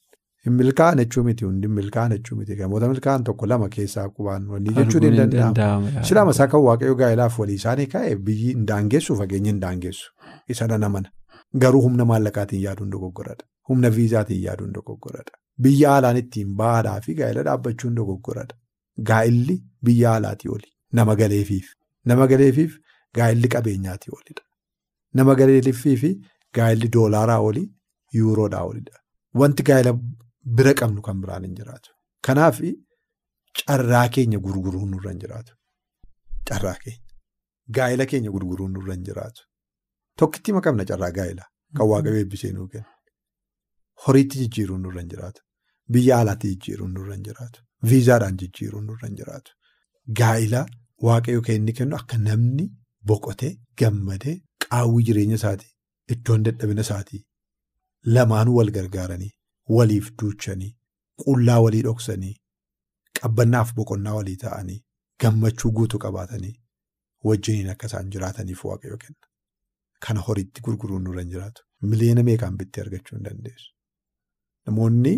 Hin 0.46 0.52
milkaa'an 0.60 0.98
jechuu 1.02 1.22
miti 1.28 1.44
hundi 1.44 1.68
milkaa'an 1.78 2.12
jechuu 2.16 2.36
miti 2.40 2.56
namoota 2.58 2.88
milkaa'an 2.92 3.24
tokko 3.28 3.46
lama 3.52 3.68
keessaa 3.76 4.04
qubaan 4.18 4.44
wanni 4.54 4.74
jechuun 4.76 5.04
hin 5.08 5.16
danda'amu. 5.20 5.88
Silaama 6.10 6.30
isaa 6.36 6.46
kan 6.52 6.60
waaqayyoo 6.66 6.96
gaa'elaaf 7.00 7.38
walii 7.42 7.54
isaanii 7.62 7.86
kaa'e 7.94 8.12
biyyi 8.28 8.52
hin 8.52 8.66
daangessu 8.68 9.16
fageenyi 9.22 9.48
hin 9.52 9.60
daangessu. 9.64 10.12
Isa 10.54 10.66
dhala 10.72 10.88
mana. 10.98 11.08
Garuu 11.64 11.82
humna 11.88 12.04
maallaqaatiin 12.12 12.62
yaaduun 12.66 12.90
dogoggoradha. 12.92 13.44
Humna 13.68 13.90
viizaatiin 13.96 14.42
yaaduun 14.44 14.72
dogoggoradha. 14.78 15.34
Biyya 15.66 15.96
alaan 15.96 16.16
ittiin 16.22 16.54
baadhaa 16.62 17.00
fi 17.08 17.14
gaa'ela 17.20 17.42
dhaabbachuun 17.50 17.94
dogoggoradha. 18.00 18.56
Gaa'illi 19.10 19.56
biyya 19.86 20.14
alaatii 20.20 20.48
oli. 20.56 20.68
Nama 20.92 21.14
galeefiif. 21.20 21.66
Nama 22.10 22.26
galeefiif 22.32 22.76
gaa'illi 23.18 23.48
qabeenyaatii 23.54 24.12
olidha. 24.18 24.44
Nama 25.14 25.34
galeefiif 25.40 26.00
fi 26.02 26.10
gaa'illi 26.58 26.88
doolaaraa 26.96 27.40
olii 27.48 27.66
yuuroodhaa 28.18 28.64
olidha. 28.70 28.98
Wanti 29.40 29.62
gaa'ela 29.70 29.92
bira 30.58 30.74
qabnu 30.80 31.02
kan 31.08 31.20
biraan 31.22 31.44
hin 31.48 31.54
jiraatu. 31.60 31.90
Kanaaf 32.26 32.60
carraa 33.66 34.08
keenya 34.14 34.38
gurguruun 34.46 34.90
nurra 34.94 35.10
hin 35.12 35.20
jiraatu. 35.24 35.52
Carraa 36.48 36.76
keenya. 36.84 37.02
Gaa'ela 37.78 38.06
keenya 38.12 38.30
gurguruun 38.36 38.72
nurra 38.78 38.94
hin 38.94 39.04
jiraatu. 39.10 39.42
Tokkitti 40.22 40.52
qabna 40.68 40.84
carraa 40.92 41.10
gaa'elaa 41.20 41.48
kan 41.76 41.88
waaqayyo 41.92 42.18
eebbisee 42.22 42.52
nuu 42.58 42.68
kenna. 42.74 42.90
Horiitti 44.06 44.38
jijjiiruun 44.42 44.82
nurra 44.86 45.00
hin 45.04 45.10
jiraatu. 45.14 45.40
Biyya 45.92 46.18
alaatti 46.24 46.48
jijjiiruun 46.54 46.92
nurra 46.98 47.14
hin 47.14 47.24
jiraatu. 47.28 47.62
Viizaadhaan 47.90 48.36
jijjiiruun 48.42 48.86
nurra 48.90 49.08
hin 49.08 49.16
jiraatu. 49.22 49.52
Gaa'elaa 50.20 50.66
waaqayyo 51.06 51.42
kan 51.46 51.54
inni 51.60 51.72
kennu 51.78 51.96
akka 52.00 52.16
namni 52.26 52.64
boqotee 53.10 53.52
gammadee 53.82 54.34
qaawwii 54.64 55.04
jireenya 55.08 55.34
isaatii 55.40 55.72
iddoon 56.14 56.42
dadhabina 56.48 56.82
isaatii 56.86 57.22
lamaanuu 58.16 58.56
wal 58.58 58.70
gargaaranii 58.76 59.32
waliif 59.76 60.10
duuchanii 60.22 60.72
qullaa 61.24 61.58
walii 61.66 61.82
dhoksanii 61.88 62.34
qabbannaaf 63.20 63.74
boqonnaa 63.80 64.14
walii 64.18 64.36
ta'anii 64.44 64.78
gammachuu 65.24 65.72
guutuu 65.80 65.98
qabaatanii 66.06 66.54
wajjiniin 67.30 67.70
akka 67.74 67.86
isaan 67.92 68.10
jiraataniif 68.16 68.64
waaqayyo 68.70 68.96
kenna. 69.04 69.26
Kana 70.06 70.20
horiitti 70.26 70.60
gurguruun 70.66 71.04
nurra 71.04 71.20
hin 71.22 71.30
jiraatu. 71.34 71.62
Miliyoona 71.92 72.22
meeqaan 72.28 72.56
bittee 72.58 72.82
argachuu 72.84 73.16
hin 73.16 73.24
dandeessu. 73.24 73.70
Namoonni 74.66 75.12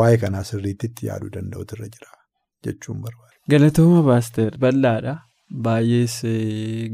waa'ee 0.00 0.18
kanaa 0.24 0.42
sirriitti 0.50 0.86
itti 0.90 1.06
yaaduu 1.08 1.30
danda'utu 1.36 1.74
irra 1.78 1.88
jira 1.96 2.10
jechuun 2.66 3.00
barbaada. 3.04 3.36
Galatooma 3.50 4.02
baasteer 4.08 4.56
bal'aadha. 4.64 5.14
Baay'ees 5.64 6.16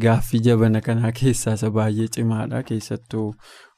gaaffii 0.05 0.41
jabana 0.47 0.81
kanaa 0.87 1.13
keessaa 1.21 1.55
isa 1.59 1.71
baay'ee 1.79 2.09
cimaadha. 2.17 2.63
Keessattuu 2.71 3.27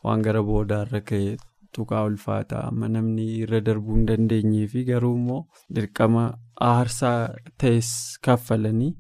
waan 0.04 0.22
gara 0.26 0.42
boodaarra 0.50 1.00
ka'e 1.10 1.36
tuqaa 1.76 2.04
ulfaataa 2.10 2.62
amma 2.68 2.88
namni 2.94 3.26
irra 3.42 3.60
darbuu 3.66 3.96
hin 3.96 4.06
dandeenyee 4.06 4.66
fi 4.72 4.84
garuu 4.92 5.12
immoo 5.18 5.42
dirqama 5.74 6.22
aarsaa 6.68 7.18
ta'es 7.64 7.90
kaffalanii 8.28 8.90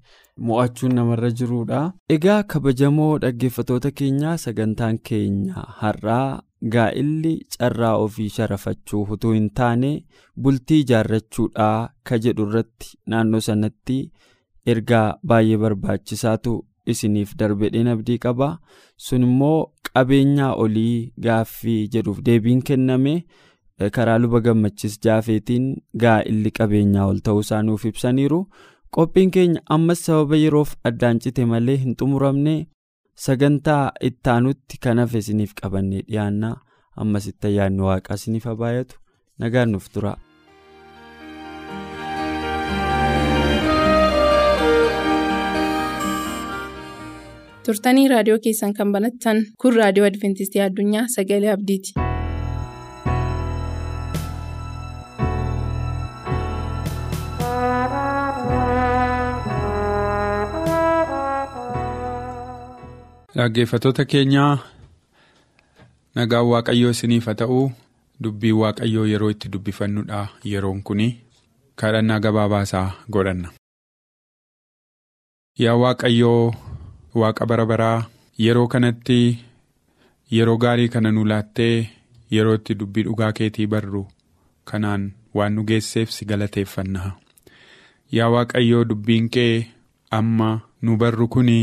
mo'achuun 0.50 0.94
namarra 0.98 1.30
jirudha. 1.40 1.80
Egaa 2.16 2.42
kabajamoo 2.54 3.10
dhaggeeffatoota 3.24 3.90
keenyaa 4.02 4.36
sagantaan 4.44 4.98
keenya 5.10 5.64
har'aa 5.80 6.40
gaa'illi 6.74 7.32
carraa 7.58 7.92
ofii 8.06 8.28
sharafachuu 8.36 9.02
utuu 9.16 9.32
hin 9.36 9.48
taane 9.60 9.90
bultii 10.46 10.80
ijaarrachuudhaa 10.84 11.76
ka 12.10 12.18
jedhu 12.24 12.46
irratti 12.48 12.90
naannoo 13.12 13.40
sanatti 13.48 13.98
ergaa 14.74 15.06
baay'ee 15.32 15.56
barbaachisaatu 15.66 16.56
isiniif 16.94 17.36
darbedheen 17.42 17.88
abdii 17.94 18.18
qaba 18.26 18.48
sun 19.06 19.22
immoo 19.28 19.58
qabeenyaa 19.92 20.50
olii 20.64 21.12
gaaffii 21.28 21.78
jedhuuf 21.94 22.18
deebiin 22.26 22.62
kenname 22.70 23.14
karaa 23.96 24.18
luba 24.22 24.40
gammachis 24.46 24.98
jaafeetiin 25.06 25.70
gaa'illi 26.04 26.50
qabeenyaa 26.58 27.06
ol 27.12 27.18
ta'uu 27.28 27.40
isaa 27.46 27.62
nuuf 27.68 27.84
ibsaniiru. 27.90 28.40
qophiin 28.94 29.30
keenya 29.34 29.60
ammas 29.74 30.00
sababa 30.06 30.36
yeroof 30.42 30.70
addaan 30.88 31.18
cite 31.24 31.44
malee 31.50 31.76
hin 31.82 31.92
xumuramne 31.98 32.54
sagantaa 33.26 33.84
ittaanutti 34.08 34.80
kan 34.86 35.02
hafe 35.02 35.22
isiniif 35.24 35.52
qabannee 35.62 36.02
dhiyaannaa 36.08 36.54
ammas 37.04 37.28
itti 37.32 37.50
ayyaanni 37.52 37.86
waaqaa 37.88 38.18
isiniif 38.20 38.48
habaayatu 38.52 39.00
nagaan 39.44 39.72
nuuf 39.76 39.88
tura. 39.96 40.14
turtanii 47.66 48.08
raadiyoo 48.12 48.38
keessan 48.46 48.74
kan 48.78 48.92
banattan 48.96 49.42
kun 49.64 49.76
raadiyoo 49.80 50.08
adventistii 50.12 50.62
addunyaa 50.68 51.06
sagalee 51.16 51.52
abdiiti. 51.56 52.09
Dhaggeeffattoota 63.36 64.04
keenyaa 64.10 64.58
nagaan 66.14 66.46
waaqayyoo 66.52 66.90
isiniif 66.94 67.26
haa 67.30 67.38
ta'u 67.42 67.60
dubbii 68.24 68.52
waaqayyoo 68.60 69.06
yeroo 69.12 69.30
itti 69.34 69.48
dubbifannudha 69.52 70.20
yeroon 70.52 70.82
kuni 70.82 71.08
kadhannaa 71.82 72.18
gabaabaasaa 72.24 72.86
godhanna. 73.12 73.48
Yaa 75.62 75.76
waaqayyoo 75.82 76.54
waaqa 77.20 77.46
bara 77.46 77.66
baraa 77.72 77.98
yeroo 78.44 78.66
kanatti 78.74 79.18
yeroo 80.36 80.56
gaarii 80.64 80.88
kana 80.94 81.10
nu 81.12 81.24
laattee 81.32 81.76
yeroo 82.36 82.54
itti 82.60 82.74
dubbii 82.80 83.02
dhugaa 83.08 83.32
keetii 83.32 83.66
barru 83.66 84.06
kanaan 84.64 85.10
waan 85.34 85.52
nu 85.54 85.64
geesseef 85.70 86.10
si 86.16 86.24
galateeffanna. 86.24 87.12
Yaa 88.16 88.28
waaqayyoo 88.34 88.84
dubbiin 88.84 89.28
kee 89.30 89.54
amma 90.10 90.50
nu 90.82 90.96
barru 90.96 91.28
kuni. 91.28 91.60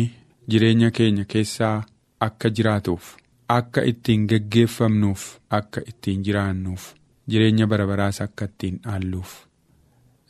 Jireenya 0.52 0.92
keenya 0.92 1.26
keessaa 1.34 1.84
akka 2.26 2.50
jiraatuuf 2.50 3.16
akka 3.56 3.82
ittiin 3.92 4.28
geggeeffamnuuf 4.32 5.24
akka 5.58 5.82
ittiin 5.92 6.24
jiraannuuf 6.28 6.86
jireenya 7.30 7.68
bara 7.68 7.88
baraas 7.88 8.22
akka 8.26 8.46
ittiin 8.52 8.80
dhaalluuf 8.84 9.34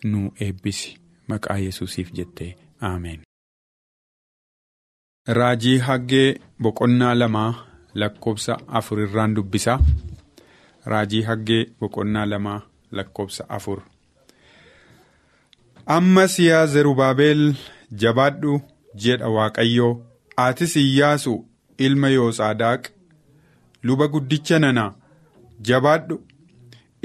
nu 0.03 0.21
eebbisi 0.45 0.95
maqaa 1.27 1.57
yesuusiif 1.57 2.11
jettee 2.19 2.55
aameen. 2.89 3.21
Raajii 5.37 5.77
haggee 5.87 6.39
boqonnaa 6.61 7.15
lamaa 7.19 7.51
lakkoobsa 7.95 8.57
afur 8.79 8.99
irraan 9.05 9.35
dubbisa. 9.35 9.79
Raajii 10.85 11.21
haggee 11.29 11.65
boqonnaa 11.79 12.25
lamaa 12.29 12.61
lakkoobsa 12.91 13.45
afur. 13.49 13.81
Ammas 15.85 16.39
yaa 16.39 16.65
Zerubaabel 16.67 17.53
jabaadhu. 18.03 18.61
jedha 19.03 19.29
waaqayyoo 19.35 19.91
atis 20.45 20.75
iyyaasu 20.75 21.33
ilma 21.77 22.09
yoosaadaaq 22.09 22.83
luba 23.83 24.07
guddicha 24.13 24.59
nana 24.59 24.85
jabaadhu 25.67 26.15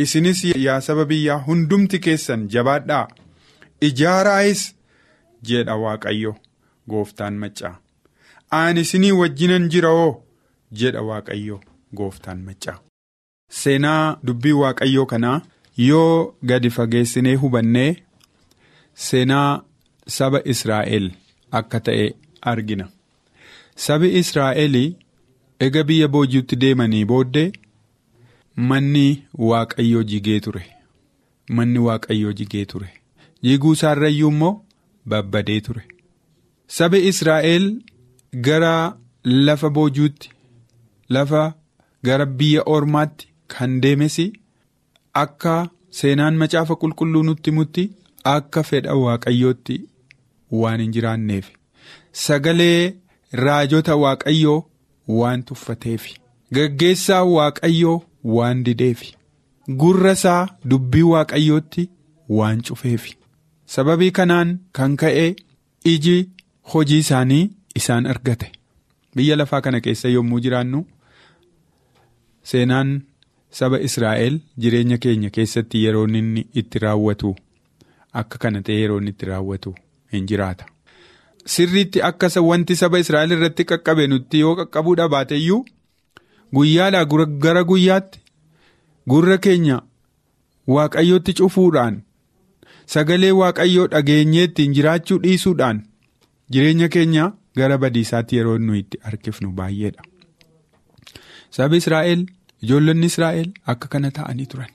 isinis 0.04 0.44
yaa 0.66 0.80
saba 0.80 1.04
biyyaa 1.10 1.38
hundumti 1.48 1.98
keessan 2.06 2.48
jabaadhaa 2.54 3.06
ijaaraayis 3.88 4.62
jedha 5.50 5.76
waaqayyo 5.84 6.32
gooftaan 6.90 7.34
maccaa 7.42 7.74
ani 8.60 8.80
isinii 8.86 9.12
wajjinan 9.20 9.68
jira 9.72 9.90
oo 10.04 10.12
jedha 10.80 11.02
waaqayyo 11.08 11.60
gooftaan 11.96 12.40
maccaa. 12.48 12.78
Seenaa 13.60 14.16
dubbii 14.26 14.52
waaqayyoo 14.62 15.06
kanaa 15.06 15.40
yoo 15.76 16.34
gadi 16.48 16.70
fageessinee 16.76 17.34
hubannee 17.42 17.90
seenaa 19.06 19.62
saba 20.16 20.40
Israa'el 20.52 21.06
akka 21.60 21.80
ta'e 21.86 22.06
argina. 22.52 22.86
Sabi 23.76 24.08
Israa'el 24.18 24.94
ega 25.60 25.82
biyya 25.84 26.08
boojiitti 26.08 26.56
deemanii 26.56 27.04
booddee 27.04 27.52
manni 28.56 29.06
waaqayyoo 29.50 30.02
jigee 30.02 30.40
ture. 30.40 30.62
Manni 31.48 31.78
waaqayyoo 31.78 32.32
jigee 32.32 32.64
ture. 32.64 32.88
Jiguu 33.42 33.72
isaarrayyuu 33.72 34.30
immoo 34.30 34.60
babbadee 35.06 35.60
ture. 35.60 35.82
Sabi 36.66 37.06
Israa'el 37.08 37.66
gara 38.46 38.96
lafa 39.24 39.70
boojuutti 39.70 40.30
lafa 41.08 41.54
gara 42.04 42.26
biyya 42.26 42.62
ormaatti 42.66 43.28
kan 43.48 43.80
deemes 43.80 44.16
akka 45.14 45.56
seenaan 45.90 46.36
macaafa 46.42 46.74
qulqulluu 46.82 47.22
nutti 47.22 47.50
mutti 47.58 47.90
akka 48.24 48.62
fedha 48.68 48.94
waaqayyootti 49.02 49.76
waan 50.60 50.80
hin 50.80 50.92
jiraanneef 50.96 51.50
sagalee 52.24 52.94
raajota 53.32 53.96
waaqayyoo 53.96 54.58
waan 55.20 55.42
tuffateef 55.50 56.06
gaggeessaa 56.58 57.22
waaqayyoo 57.24 57.96
waan 58.36 58.62
dideef 58.64 59.02
gurra 59.82 60.12
isaa 60.18 60.48
dubbii 60.70 61.02
waaqayyootti 61.12 61.84
waan 62.38 62.62
cufeef 62.68 63.06
sababii 63.76 64.10
kanaan 64.18 64.58
kan 64.78 64.96
ka'e 65.02 65.28
iji 65.92 66.16
hojii 66.74 66.98
isaanii 67.04 67.44
isaan 67.80 68.06
argate 68.06 68.52
biyya 69.16 69.36
lafaa 69.36 69.60
kana 69.60 69.80
keessa 69.86 70.08
yommuu 70.08 70.40
jiraannu 70.46 70.84
seenaan 72.50 72.90
saba 73.50 73.78
Israa'el 73.88 74.40
jireenya 74.58 74.98
keenya 74.98 75.30
keessatti 75.30 75.84
yeroo 75.84 76.04
inni 76.20 76.46
itti 76.62 76.78
raawwatu 76.84 77.34
akka 78.20 78.38
kana 78.44 78.62
ta'e 78.68 78.78
yeroo 78.82 78.98
inni 79.00 79.10
itti 79.14 79.26
raawwatu 79.26 79.74
hin 80.12 80.26
jiraata. 80.30 80.64
Sirriitti 81.44 82.02
akka 82.02 82.28
wanti 82.40 82.76
saba 82.76 82.98
Israa'el 82.98 83.32
irratti 83.32 83.64
qaqqabe 83.64 84.06
nutti 84.06 84.38
yoo 84.40 84.54
qaqqabuudha 84.56 85.08
baateyyuu 85.08 85.64
guyyaadhaa 86.54 87.04
gara 87.44 87.64
guyyaatti 87.64 88.20
gurra 89.08 89.38
keenya 89.38 89.82
waaqayyootti 90.66 91.34
cufuudhaan 91.34 92.02
sagalee 92.86 93.30
waaqayyoo 93.40 93.86
dhageenyee 93.94 94.44
ittiin 94.48 94.74
jiraachuu 94.76 95.18
dhiisuudhaan 95.22 95.82
jireenya 96.52 96.88
keenya 96.88 97.32
gara 97.56 97.78
badiisaatti 97.78 98.36
yeroo 98.36 98.58
nuyi 98.58 98.80
itti 98.84 98.98
harkifnu 99.02 99.50
baay'eedha. 99.52 100.02
Sabi 101.50 101.76
Israa'el 101.82 102.26
ijoollonni 102.62 103.06
Israa'el 103.12 103.50
akka 103.66 103.88
kana 103.88 104.10
ta'anii 104.10 104.46
turan. 104.46 104.70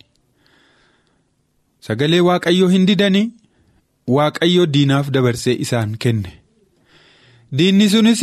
Sagalee 1.79 2.19
waaqayyoo 2.29 2.69
hin 2.73 2.85
didanii 2.89 3.31
waaqayyoo 4.17 4.65
diinaaf 4.73 5.09
dabarsee 5.15 5.55
isaan 5.67 5.95
kenne. 6.05 6.33
Diinni 7.51 7.89
sunis 7.89 8.21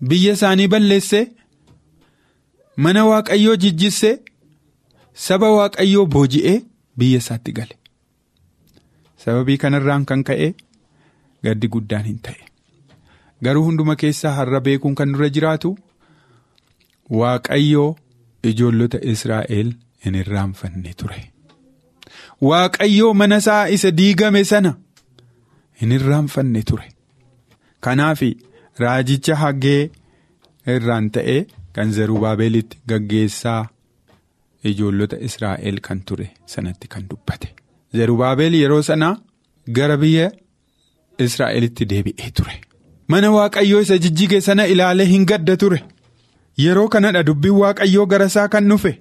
biyya 0.00 0.32
isaanii 0.34 0.68
balleessee 0.68 1.26
mana 2.76 3.04
waaqayyoo 3.06 3.56
jijjissee 3.56 4.14
saba 5.14 5.50
waaqayyoo 5.58 6.06
booji'ee 6.06 6.62
biyya 6.98 7.18
isaatti 7.22 7.52
gale. 7.52 7.76
Sababii 9.24 9.56
kanarraan 9.58 10.04
kan 10.04 10.22
ka'e 10.24 10.54
gaddi 11.44 11.68
guddaan 11.68 12.04
hin 12.04 12.18
ta'e. 12.18 12.42
Garuu 13.44 13.64
hunduma 13.64 13.96
keessaa 13.96 14.32
har'a 14.40 14.60
beekuun 14.60 14.94
kan 14.94 15.12
dura 15.14 15.28
jiraatu. 15.30 15.76
Waaqayyoo 17.10 17.96
ijoollota 18.50 18.98
Israa'el 19.14 19.72
hin 20.04 20.14
irraanfanne 20.22 20.92
ture. 21.02 21.22
Waaqayyoo 22.42 23.14
mana 23.14 23.36
isaa 23.44 23.64
isa 23.78 23.90
diigame 23.90 24.44
sana 24.44 24.74
hin 25.80 25.92
irraanfanne 25.98 26.62
ture. 26.62 26.88
Kanaaf 27.86 28.20
raajicha 28.84 29.34
hagee 29.42 29.90
irraan 30.74 31.10
ta'e 31.16 31.38
kan 31.78 31.92
Zerubaabelitti 31.98 32.78
gaggeessaa 32.92 33.62
ijoollota 34.70 35.16
Israa'el 35.28 35.80
kan 35.88 36.00
ture 36.06 36.26
sanatti 36.54 36.88
kan 36.94 37.04
dubbate. 37.10 37.48
Zerubaabel 37.96 38.54
yeroo 38.62 38.82
sanaa 38.82 39.16
gara 39.78 39.96
biyya 39.96 40.30
Israa'elitti 41.26 41.84
deebi'ee 41.90 42.30
ture. 42.36 42.54
Mana 43.08 43.30
Waaqayyoo 43.36 43.80
isa 43.86 43.98
jijjige 43.98 44.40
sana 44.40 44.66
ilaalee 44.66 45.06
hin 45.12 45.24
gadda 45.26 45.56
ture. 45.56 45.78
Yeroo 46.64 46.88
kanadha 46.88 47.22
dubbiin 47.28 47.54
waaqayyoo 47.62 48.06
gara 48.12 48.26
isaa 48.32 48.48
kan 48.48 48.68
dhufe 48.70 48.92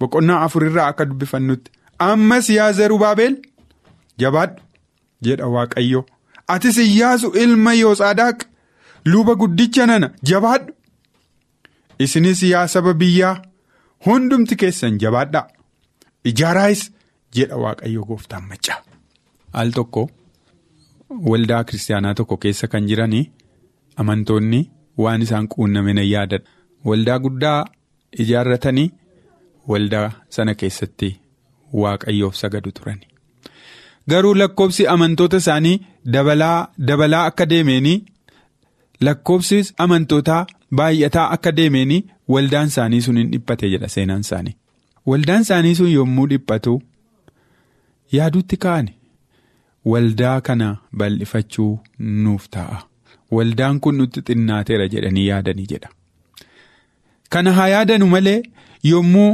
boqonnaa 0.00 0.40
afurirraa 0.46 0.86
akka 0.92 1.04
dubbifannutti 1.10 1.70
ammas 2.08 2.50
yaa 2.50 2.72
Zerubaabel 2.78 3.36
jabaadhu 4.18 4.62
jedha 5.28 5.46
waaqayyo 5.54 6.04
atis 6.48 6.78
Iyyaasu 6.78 7.28
ilma 7.44 7.72
Yoosaadaaq 7.74 8.38
luba 9.04 9.34
guddicha 9.34 9.86
nana 9.86 10.10
jabaadhu 10.22 10.72
isinis 11.98 12.42
yaa 12.42 12.68
saba 12.68 12.94
biyyaa 12.94 13.42
hundumti 14.06 14.56
keessan 14.56 14.98
jabaadhaa 14.98 15.46
ijaaraayis 16.30 16.82
jedha 17.34 17.56
waaqayyo 17.56 18.04
gooftaan 18.08 18.44
maccaa. 18.48 18.80
Al 19.52 19.70
tokko 19.72 20.10
waldaa 21.30 21.64
kiristaanaa 21.64 22.14
tokko 22.14 22.36
keessa 22.36 22.68
kan 22.68 22.86
jiranii 22.88 23.30
amantoonni. 23.96 24.70
Waan 24.98 25.22
isaan 25.22 25.48
quunname 25.48 25.92
na 25.96 26.02
yaadadha. 26.02 26.48
Waldaa 26.84 27.18
guddaa 27.18 27.64
ijaarratanii 28.24 28.90
waldaa 29.68 30.10
sana 30.28 30.54
keessatti 30.54 31.08
waaqayyoof 31.72 32.34
sagadu 32.36 32.70
turani. 32.72 33.06
Garuu 34.08 34.34
lakkoobsi 34.34 34.86
amantoota 34.86 35.36
isaanii 35.42 35.80
dabalaa 36.14 36.68
dabalaa 36.88 37.24
akka 37.30 37.46
deemeenii 37.52 38.04
lakkoobsi 39.00 39.60
amantootaa 39.84 40.46
baay'ataa 40.80 41.28
akka 41.36 41.52
deemeenii 41.58 42.00
waldaan 42.28 42.66
isaanii 42.72 43.00
sun 43.06 43.18
hin 43.18 43.30
dhiphate 43.32 43.70
jedha 43.74 43.88
seenaan 43.94 44.20
isaanii. 44.26 44.54
Waldaan 45.06 45.42
isaanii 45.46 45.74
sun 45.74 45.90
yommuu 45.92 46.26
dhiphatu 46.32 46.74
yaadutti 48.16 48.56
ka'ani 48.64 48.94
waldaa 49.92 50.40
kana 50.40 50.68
bal'ifachuu 50.98 51.72
nuuf 51.98 52.48
ta'a. 52.56 52.82
Waldaan 53.36 53.80
kun 53.80 53.96
nutti 53.98 54.20
xinnaateera 54.28 54.88
jedhanii 54.94 55.26
yaadanii 55.28 55.66
jedha. 55.74 55.88
Kana 57.30 57.52
haa 57.58 57.68
yaadanu 57.68 58.06
malee 58.06 58.42
yommuu 58.84 59.32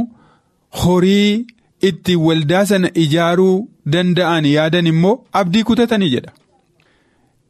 horii 0.83 1.45
itti 1.89 2.15
waldaa 2.15 2.65
sana 2.65 2.89
ijaaruu 3.03 3.69
danda'an 3.95 4.45
yaadan 4.45 4.87
immoo 4.91 5.15
abdii 5.41 5.63
kutatanii 5.63 6.09
jedha. 6.09 6.31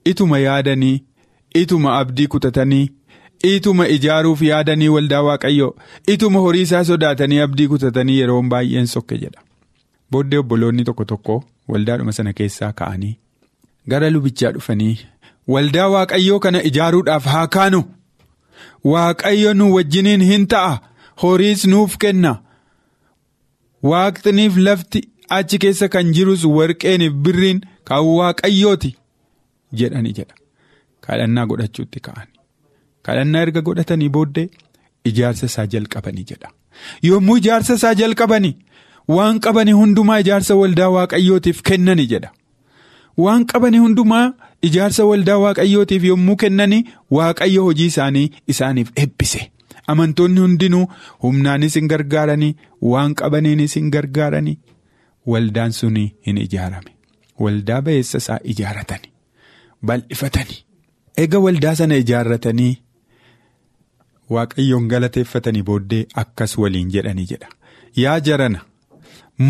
Ituma 0.05 0.39
yaadanii, 0.39 1.03
ituma 1.55 1.97
abdii 1.99 2.27
kutatanii, 2.27 2.89
ituma 3.43 3.87
ijaaruuf 3.87 4.41
yaadanii 4.41 4.87
waldaa 4.95 5.21
waaqayyoo, 5.27 5.75
ituma 6.07 6.39
horii 6.39 6.61
isaa 6.67 6.83
sodaatanii 6.83 7.39
abdii 7.45 7.67
kutatanii 7.67 8.17
yeroo 8.19 8.41
baay'een 8.41 8.85
sokke 8.95 9.17
jedha. 9.17 9.41
Booddee 10.11 10.39
obboloonni 10.39 10.83
tokko 10.83 11.05
tokko 11.05 11.43
waldaadhuma 11.67 12.11
sana 12.17 12.33
keessaa 12.33 12.71
ka'anii 12.73 13.15
gara 13.87 14.09
lubichaa 14.09 14.51
dhufanii. 14.51 14.97
Waldaa 15.47 15.87
waaqayyoo 15.95 16.39
kana 16.39 16.63
ijaaruudhaaf 16.63 17.25
haa 17.25 17.47
kaanu 17.47 17.83
waaqayyo 18.83 19.53
nu 19.53 19.73
wajjiniin 19.75 20.23
hin 20.31 20.47
ta'a 20.47 20.79
horiis 21.21 21.65
nuuf 21.65 21.97
kenna 21.97 22.33
waaqxiniif 23.83 24.57
lafti 24.57 25.01
achi 25.37 25.57
keessa 25.65 25.87
kan 25.95 26.11
jirus 26.17 26.43
warqeeniif 26.57 27.13
birriin 27.27 27.61
kan 27.91 28.03
waaqayyooti 28.17 28.91
jedhani 29.81 30.13
jedha. 30.19 30.35
Kadhannaa 31.05 31.45
godhachuutti 31.51 31.99
ka'an 32.07 32.27
kadhannaa 33.09 33.41
erga 33.47 33.61
godhatanii 33.69 34.09
booddee 34.17 34.47
ijaarsa 35.11 35.45
isaa 35.51 35.65
jalqabanii 35.75 36.25
jedha. 36.31 36.49
Yommuu 37.09 37.37
ijaarsa 37.43 37.73
isaa 37.79 37.93
jalqabanii 38.01 38.55
waan 39.17 39.39
qabanii 39.45 39.77
hundumaa 39.81 40.19
ijaarsa 40.25 40.55
waldaa 40.61 40.89
waaqayyootiif 40.97 41.61
kennani 41.71 42.07
jedha. 42.13 42.31
Waan 43.17 43.45
qabanii 43.53 43.77
hundumaa. 43.85 44.27
Ijaarsa 44.67 45.03
waldaa 45.07 45.37
waaqayyootiif 45.41 46.03
yommuu 46.03 46.35
kennanii 46.41 46.83
waaqayyo 47.17 47.61
hojii 47.67 47.85
isaanii 47.91 48.31
isaaniif 48.53 48.89
eebbise. 49.03 49.51
Amantoonni 49.91 50.39
hundinuu 50.43 50.87
humnaanis 51.25 51.75
hin 51.79 51.87
gargaaranii 51.93 52.49
waan 52.93 53.13
qabaniinis 53.21 53.75
hin 53.79 53.87
gargaaranii 53.95 54.57
waldaan 55.27 55.71
suni 55.71 56.05
hin 56.27 56.37
ijaarame. 56.37 56.91
Waldaa 57.39 57.81
ba'eessa 57.81 58.17
isaa 58.17 58.39
ijaaratanii 58.43 59.11
bal'ifatanii. 59.85 60.59
Eega 61.17 61.39
waldaa 61.39 61.75
sana 61.75 61.95
ijaarratanii 62.03 62.73
waaqayyoon 64.35 64.87
galateeffatanii 64.93 65.63
booddee 65.69 66.05
akkas 66.23 66.57
waliin 66.57 66.91
jedhanii 66.95 67.25
jedha. 67.31 67.47
Yaa 67.95 68.19
jarana 68.19 68.61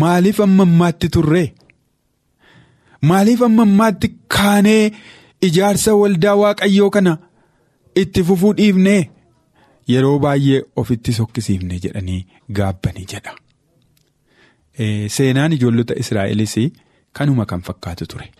maaliif 0.02 0.40
amma 0.40 0.62
ammaatti 0.68 1.08
turree? 1.16 1.52
Maaliif 3.02 3.42
amma 3.42 3.62
ammaatti 3.68 4.08
kaanee 4.36 4.92
ijaarsa 5.48 5.94
waldaa 6.02 6.34
waaqayyoo 6.42 6.90
kana 6.96 7.18
itti 8.02 8.24
fufuu 8.30 8.52
dhiifnee 8.56 9.10
yeroo 9.92 10.18
baay'ee 10.24 10.62
ofitti 10.82 11.12
sokkisiifne 11.12 11.78
jedhanii 11.84 12.26
gaabbanii 12.58 13.06
jedha. 13.12 13.34
Seenaan 15.08 15.52
ijoollota 15.52 15.94
Israa'elis 16.02 16.54
kanuma 17.12 17.46
kan 17.46 17.62
fakkaatu 17.62 18.06
ture. 18.06 18.30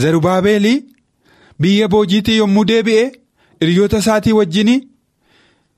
Zarubaabeelii 0.00 0.84
biyya 1.60 1.88
boojiitii 1.88 2.36
yommuu 2.36 2.64
deebi'e 2.68 3.12
hiriyoota 3.60 3.98
isaatii 3.98 4.32
wajjin 4.32 4.70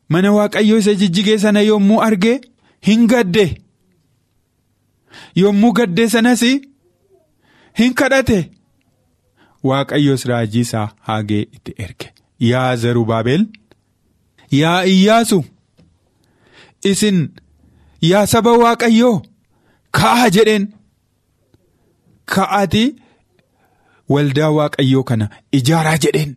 mana 0.08 0.32
waaqayyoo 0.32 0.78
isa 0.78 0.94
jijjigee 0.94 1.38
sana 1.38 1.60
yommuu 1.60 2.00
arge 2.02 2.40
hin 2.86 3.06
gadde. 3.06 3.44
Yommuu 5.36 5.72
gaddee 5.72 6.08
sanas 6.08 6.40
hin 7.78 7.94
kadhate. 7.94 8.50
Waaqayyoos 9.64 10.24
raajii 10.24 10.60
isaa 10.60 10.88
haagee 11.00 11.40
itti 11.42 11.74
erge. 11.78 12.12
Yaa 12.40 12.76
Zarubaabel. 12.76 13.46
Yaa 14.50 14.84
Iyyaasu. 14.84 15.44
Isin 16.84 17.28
yaa 18.02 18.26
saba 18.26 18.52
waaqayyoo. 18.58 19.22
Ka'a 20.00 20.28
jedheen. 20.36 20.64
Ka'aati 22.34 22.84
waldaa 24.14 24.50
waaqayyoo 24.58 25.04
kana 25.10 25.26
ijaaraa 25.58 25.96
jedheen. 26.04 26.36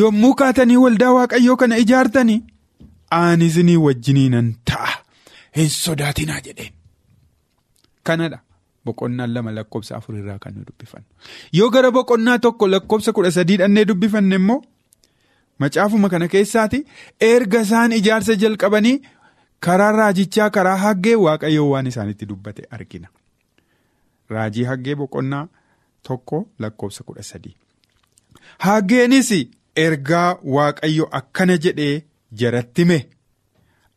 Yommuu 0.00 0.34
kaatanii 0.40 0.76
waldaa 0.84 1.12
waaqayyoo 1.18 1.56
kana 1.62 1.78
ijaartanii. 1.84 2.40
Ani 3.20 3.46
isinii 3.52 3.76
wajjiniinan 3.86 4.48
ta'a. 4.72 4.92
Hin 5.56 5.68
sodaatinaa 5.76 6.40
jedheen. 6.46 6.72
Kanadha. 8.02 8.38
Boqonnaan 8.84 9.32
lama 9.34 9.52
lakkoofsa 9.52 9.96
afur 9.96 10.14
irraa 10.18 10.38
kan 10.42 10.54
nu 10.56 10.62
dubbifannu. 10.68 11.06
Yoo 11.52 11.70
gara 11.70 11.90
boqonnaa 11.96 12.38
tokko 12.44 12.68
lakkoofsa 12.74 13.12
kudha 13.16 13.30
sadii 13.36 13.56
dhannee 13.62 13.84
dubbifanne 13.90 14.34
immoo 14.40 14.62
macaafuma 15.64 16.08
kana 16.12 16.28
keessaati 16.34 16.78
erga 17.26 17.60
isaan 17.66 17.92
ijaarsa 17.92 18.34
jalqabanii 18.44 18.94
karaa 19.66 19.92
raajichaa 19.92 20.50
karaa 20.56 20.76
haggee 20.84 21.14
waaqayyoo 21.24 21.68
waan 21.70 21.86
isaanitti 21.92 22.26
dubbate 22.26 22.66
argina. 22.70 23.08
Raajii 24.34 24.64
haggee 24.70 24.94
boqonnaa 24.94 25.46
tokko 26.08 26.46
lakkoofsa 26.58 27.04
kudha 27.04 27.22
sadii. 27.22 27.56
Haggeenis 28.58 29.30
ergaa 29.86 30.38
waaqayyo 30.56 31.08
akkana 31.20 31.56
jedhee 31.66 32.02
jaratti 32.32 32.82
hime. 32.82 32.98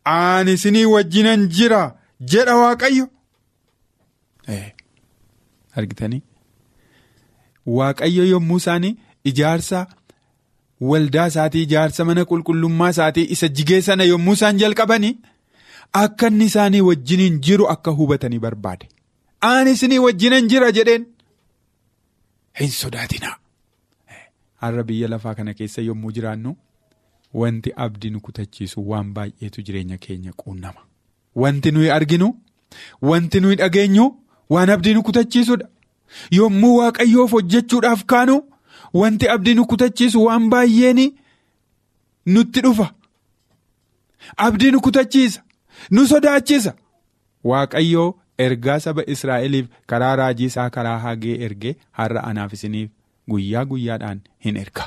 Ani 0.06 0.54
isinii 0.60 0.86
wajjinan 0.86 1.47
jira 1.58 1.82
jedha 2.34 2.56
waaqayyo. 2.62 3.08
Argitanii 5.76 6.21
waaqayyo 7.65 8.26
yommuu 8.30 8.58
isaanii 8.58 8.97
ijaarsa 9.32 9.88
waldaa 10.82 11.28
isaatii 11.32 11.62
ijaarsa 11.67 12.06
mana 12.06 12.26
qulqullummaa 12.32 12.89
isaatii 12.95 13.28
isa 13.36 13.47
jigee 13.47 13.82
sana 13.82 14.04
yommuu 14.04 14.34
isaan 14.39 14.58
jalqabanii 14.63 15.13
akka 15.94 16.28
inni 16.28 16.46
isaanii 16.46 16.82
wajjiniin 16.82 17.40
jiru 17.40 17.68
akka 17.70 17.92
hubatanii 17.92 18.40
barbaade. 18.40 18.90
Ani 19.42 19.72
isinii 19.72 20.00
wajjinan 20.00 20.48
jira 20.48 20.72
jedheen 20.72 21.06
hin 22.60 22.70
sodaatinaa. 22.70 23.36
Har'a 24.62 24.84
biyya 24.84 25.08
lafaa 25.08 25.36
kana 25.36 25.54
keessa 25.54 25.82
yommuu 25.82 26.12
jiraannu 26.12 26.56
wanti 27.34 27.74
abdii 27.76 28.10
nu 28.10 28.20
kutachiisu 28.22 28.90
waan 28.90 29.14
baay'eetu 29.14 29.62
jireenya 29.62 29.98
keenya 29.98 30.34
quunnama. 30.34 30.82
Wanti 31.36 31.72
nuyi 31.72 31.90
arginu 31.92 32.34
wanti 33.02 33.40
nuyi 33.40 33.56
dhageenyu. 33.56 34.20
Waan 34.50 34.70
abdii 34.70 34.94
nu 34.94 35.04
kutachiisudha. 35.04 35.68
Yommuu 36.32 36.76
waaqayyoof 36.78 37.32
hojjechuudhaaf 37.32 38.04
kaanu 38.06 38.42
wanti 38.94 39.30
abdii 39.30 39.54
nu 39.54 39.66
kutachiisu 39.66 40.24
waan 40.26 40.50
baay'een 40.50 41.12
nutti 42.26 42.62
dhufa. 42.62 42.94
Abdii 44.38 44.72
nu 44.72 44.82
kutachiisa. 44.82 45.44
Nu 45.91 46.08
sodaachisa. 46.08 46.74
Waaqayyoo 47.43 48.10
ergaa 48.46 48.80
saba 48.80 49.04
Israa'eliif 49.15 49.65
karaa 49.88 50.15
raajii 50.15 50.46
isaa 50.52 50.69
karaa 50.69 50.98
hagee 51.06 51.36
ergee 51.48 51.76
har'a 52.00 52.24
anaaf 52.30 52.54
isiniif 52.58 52.89
guyyaa 53.30 53.65
guyyaadhaan 53.72 54.22
hin 54.46 54.58
erga. 54.63 54.86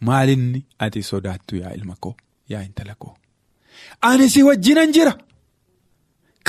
Maalinni 0.00 0.64
ati 0.78 1.02
sodaattu 1.10 1.56
yaa 1.62 1.72
ilma 1.78 1.96
koo 2.00 2.14
yaa 2.54 2.62
intala 2.68 2.94
koo. 2.94 3.14
Ani 4.10 4.28
si 4.30 4.42
wajjinan 4.48 4.92
jira. 4.92 5.12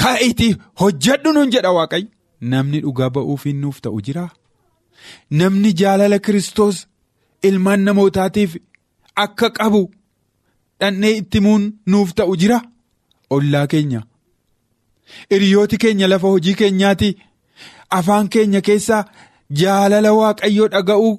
Kaa'itii 0.01 0.55
hojjedhu 0.81 1.33
nuun 1.33 1.51
jedha 1.55 1.71
waaqayyo. 1.77 2.07
Namni 2.53 2.79
dhugaa 2.85 3.09
ba'uuf 3.17 3.45
nuuf 3.61 3.81
ta'u 3.81 4.01
jiraa? 4.07 4.29
Namni 5.31 5.73
jaalala 5.81 6.19
Kiristoos 6.19 6.77
ilmaan 7.49 7.81
namootaatiif 7.87 8.55
akka 9.25 9.49
qabu 9.59 9.81
dhannee 10.79 11.11
itti 11.21 11.37
himuun 11.37 11.63
nuuf 11.87 12.13
ta'u 12.17 12.35
jira? 12.43 12.59
Ollaa 13.35 13.67
keenya. 13.67 14.01
Hiriyooti 15.31 15.77
keenya 15.77 16.07
lafa 16.07 16.27
hojii 16.27 16.53
keenyaati. 16.61 17.11
Afaan 17.89 18.29
keenya 18.35 18.61
keessaa 18.61 19.03
jaalala 19.61 20.13
waaqayyoo 20.19 20.67
dhaga'uu 20.75 21.13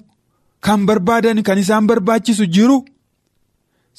kan 0.68 0.86
barbaadan 0.86 1.42
kan 1.42 1.58
isaan 1.58 1.86
barbaachisu 1.86 2.46
jiru. 2.46 2.78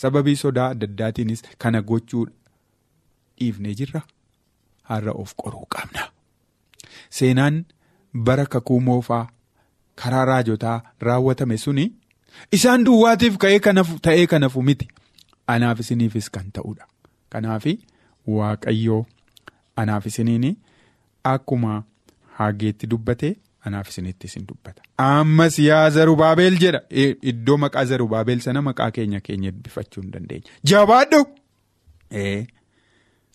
Sababii 0.02 0.36
sodaa 0.36 0.70
adda 0.76 0.88
addaatiinis 0.92 1.44
kana 1.58 1.82
gochuu 1.82 2.26
dhiifnee 3.40 3.74
jirra. 3.82 4.02
Har'a 4.90 5.12
of 5.22 5.36
qoruu 5.44 5.66
qabna. 5.76 6.10
Seenaan 7.10 7.64
bara 8.14 8.46
kakuu 8.46 8.82
moofaa 8.82 9.28
karaa 9.96 10.26
raajotaa 10.26 10.82
raawwatame 11.08 11.58
suni 11.58 11.86
isaan 12.52 12.84
duwwaatiif 12.86 13.38
ka'ee 13.38 13.60
ta'ee 14.02 14.28
kanafu 14.28 14.62
miti. 14.62 14.88
Anaaf 15.48 15.80
isiniifis 15.80 16.30
kan 16.30 16.52
ta'udha. 16.52 16.86
Kanaaf 17.30 17.66
waaqayyoo 18.28 19.06
anaaf 19.84 20.06
isiniin 20.12 20.56
akkuma 21.24 21.84
haageetti 22.38 22.88
dubbate 22.88 23.36
anaaf 23.66 23.90
isinittis 23.90 24.36
hin 24.36 24.46
dubbata. 24.48 24.82
Ammas 24.98 25.60
yaa 25.60 25.90
Zarubaabel 25.90 26.58
jedha 26.64 26.82
iddoo 27.32 27.58
maqaa 27.58 27.86
Zarubaabel 27.92 28.40
sana 28.40 28.62
maqaa 28.62 28.92
keenya 28.98 29.20
keenya 29.30 29.50
eebbifachuu 29.50 30.02
hin 30.02 30.12
dandeenya. 30.12 30.52
Jabaadhu. 30.64 31.26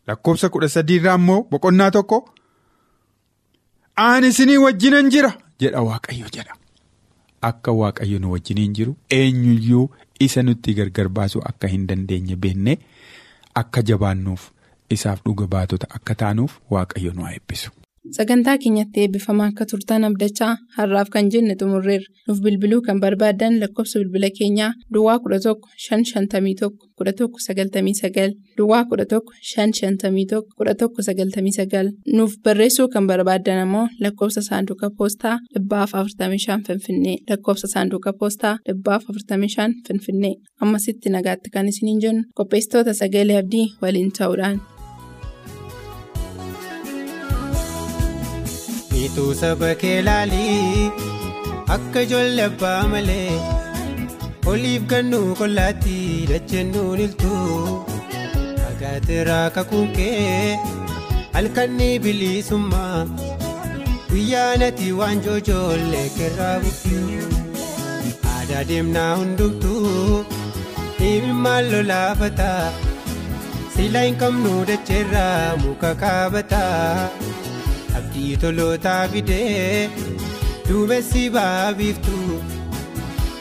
Lakkoofsa 0.06 0.48
kudha 0.48 0.68
sadii 0.68 0.96
irraa 1.00 1.14
immoo 1.20 1.42
boqonnaa 1.50 1.90
tokko 1.96 2.18
ani 3.96 4.28
isinii 4.34 4.56
wajjinan 4.66 5.10
jira 5.10 5.32
jedha 5.60 5.82
waaqayyo 5.88 6.28
jedha. 6.36 6.54
Akka 7.48 7.72
waaqayyo 7.72 8.18
nu 8.18 8.32
wajjiniin 8.32 8.72
jiru 8.78 8.96
eenyuyyuu 9.18 9.90
isa 10.20 10.42
nutti 10.42 10.74
gargar 10.74 11.08
baasuu 11.08 11.42
akka 11.50 11.68
hin 11.74 11.86
dandeenye 11.86 12.36
beennee 12.36 12.78
akka 13.54 13.82
jabaannuuf 13.82 14.50
isaaf 14.96 15.20
dhuga 15.26 15.46
baatota 15.56 15.86
akka 15.98 16.14
taanuuf 16.24 16.52
waaqayyo 16.74 17.12
nu 17.12 17.22
haa 17.26 17.32
eebbisu. 17.36 17.70
Sagantaa 18.16 18.56
keenyatti 18.62 19.00
eebbifamaa 19.00 19.46
akka 19.50 19.64
turtan 19.70 20.04
abdachaa 20.08 20.52
har'aaf 20.76 21.08
kan 21.14 21.26
jenne 21.32 21.54
xumurreerra. 21.60 22.08
Nuuf 22.28 22.38
bilbiluu 22.44 22.80
kan 22.86 23.00
barbaadan 23.02 23.58
lakkoofsa 23.62 23.98
bilbila 24.00 24.30
keenyaa 24.38 24.70
Duwwaa 24.94 25.18
11 25.24 25.54
551 25.82 26.70
1199 27.00 28.32
Duwwaa 28.58 28.82
11 28.94 29.20
551 29.50 30.40
1199 30.62 31.92
nuuf 32.16 32.32
barreessuu 32.44 32.88
kan 32.94 33.06
barbaadan 33.10 33.58
ammoo 33.66 33.86
lakkoofsa 34.00 34.42
saanduqa 34.48 34.90
poostaa 34.98 35.36
45 35.58 36.58
Finfinnee 36.66 37.16
lakkoofsa 37.30 37.68
saanduqa 37.74 38.12
poostaa 38.20 38.56
45 38.66 39.70
Finfinnee 39.88 40.34
ammasitti 40.62 41.08
nagaatti 41.16 41.50
kan 41.54 41.68
isiniin 41.68 42.02
jennu 42.04 42.22
qopheessitoota 42.36 42.94
sagalee 43.02 43.38
abdii 43.42 43.66
waliin 43.82 44.12
ta'uudhaan. 44.18 44.60
Miituu 49.12 49.34
saba 49.40 49.68
kee 49.80 49.98
laalii 50.06 50.90
akka 51.74 52.00
ijoollee 52.06 52.44
abbaa 52.50 52.82
malee 52.92 53.32
oliif 54.52 54.82
gannuu 54.92 55.28
qollaatti 55.40 55.94
dacheennuun 56.30 57.00
iltuu 57.06 57.56
agaateeraa 58.70 59.46
kakuun 59.56 59.88
kee 59.96 60.58
halkanii 61.34 61.96
bilisummaa 62.04 63.00
guyyaa 64.10 64.52
nati 64.62 64.92
waan 65.00 65.24
joojoollee 65.26 66.06
kerraa 66.18 66.54
bukkee 66.66 67.18
aadaa 68.34 68.62
deemnaa 68.70 69.10
hundumtuu 69.16 70.24
dhimmaan 71.00 71.72
lolaafataa 71.72 72.62
silaa 73.76 74.06
hin 74.08 74.20
qabnu 74.22 74.54
dacheerraa 74.72 75.56
muka 75.66 75.94
kaabataa. 76.04 77.10
Abdii 77.98 78.36
tolootaa 78.42 79.02
fidee 79.12 79.90
duumessi 80.68 81.22
baabiiftu 81.36 82.16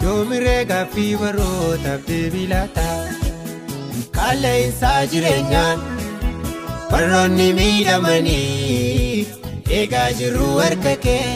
yoomiree 0.03 0.61
gaaffii 0.71 1.11
barootaaf 1.21 2.01
deebii 2.09 2.47
laata. 2.53 2.87
Qaala'insaa 4.17 4.99
jireenyaan 5.11 5.79
warroonni 6.91 7.47
miidhamanii 7.59 9.27
eegaa 9.79 10.09
jirru 10.19 10.49
harka 10.61 10.95
kee 11.05 11.27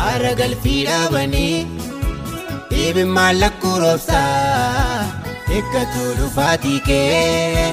haara 0.00 0.32
galfii 0.40 0.80
dhaabanii 0.88 1.66
dhiibin 2.70 3.10
mallakkuu 3.18 3.76
roobsaa 3.84 5.04
eeggatu 5.56 6.04
dhufaatii 6.20 6.80
kee 6.88 7.66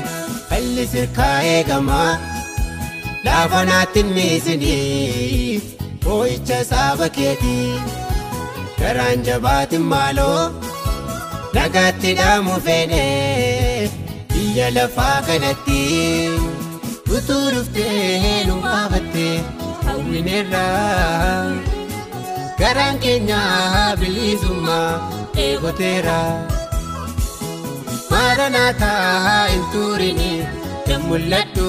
falli 0.50 0.88
sirkaa 0.94 1.36
eegamaa 1.54 2.10
laafa 3.26 3.62
naatti 3.70 4.02
miisinii 4.16 5.62
boo'icha 6.04 6.60
saaba 6.72 7.08
keetii. 7.18 7.72
Garaan 8.80 9.24
jabaatin 9.28 9.84
maaloo 9.92 10.44
nagaatti 11.56 12.12
dhaamu 12.20 12.56
feenee 12.66 13.90
biyya 14.34 14.68
lafaa 14.78 15.18
kanatti. 15.28 15.82
Utuu 17.18 17.46
dhuftee 17.54 18.46
nu 18.48 18.56
baafattee 18.66 19.36
hawwineerraa 19.86 21.44
garaan 22.62 22.98
keenya 23.06 23.40
bilisummaa 24.00 24.92
eegoteera. 25.46 26.20
Maaranaataa 28.12 29.48
hin 29.52 29.64
turini 29.74 30.32
hin 30.88 31.02
mul'adhu 31.10 31.68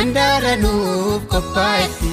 mandaara 0.00 0.52
nuuf 0.62 1.24
qophaa'etti. 1.32 2.12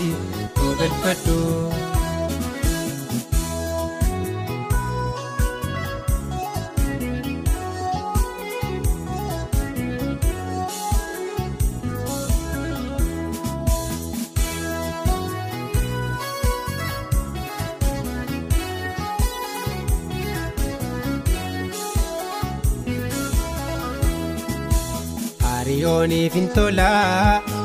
Hariyooniif 25.47 26.35
hin 26.39 26.47
tolaa 26.55 27.56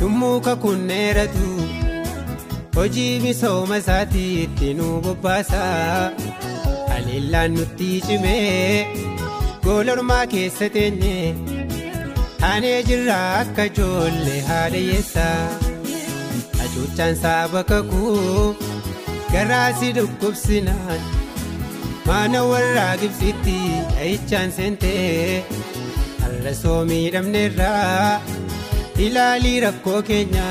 yommuu 0.00 0.40
kakunneeratu 0.46 1.48
hojii 2.76 3.20
misooma 3.24 3.76
isaatiitti 3.82 4.68
nu 4.78 4.88
bobbaasa 5.04 5.62
haleellaan 6.90 7.54
nutti 7.58 7.88
cimee 8.06 8.86
goolormaa 9.64 10.24
keessa 10.34 10.68
teenye 10.76 11.14
taanee 12.40 12.78
jirra 12.88 13.18
akka 13.40 13.64
ijoollee 13.70 14.40
haadhayyeessa 14.50 15.26
hacuuccaan 16.60 17.16
saaba 17.24 17.62
kakuu 17.72 18.56
garaasi 19.32 19.92
dhukkubsinaan 19.98 21.00
maana 22.06 22.44
warraa 22.50 22.92
gibsitti 23.00 23.56
dhahichaan 23.94 24.52
seentee. 24.58 25.44
Har'asoo 26.22 26.78
miidhamneerraa 26.90 28.20
ilaalii 29.06 29.60
rakkoo 29.64 30.00
keenya 30.08 30.46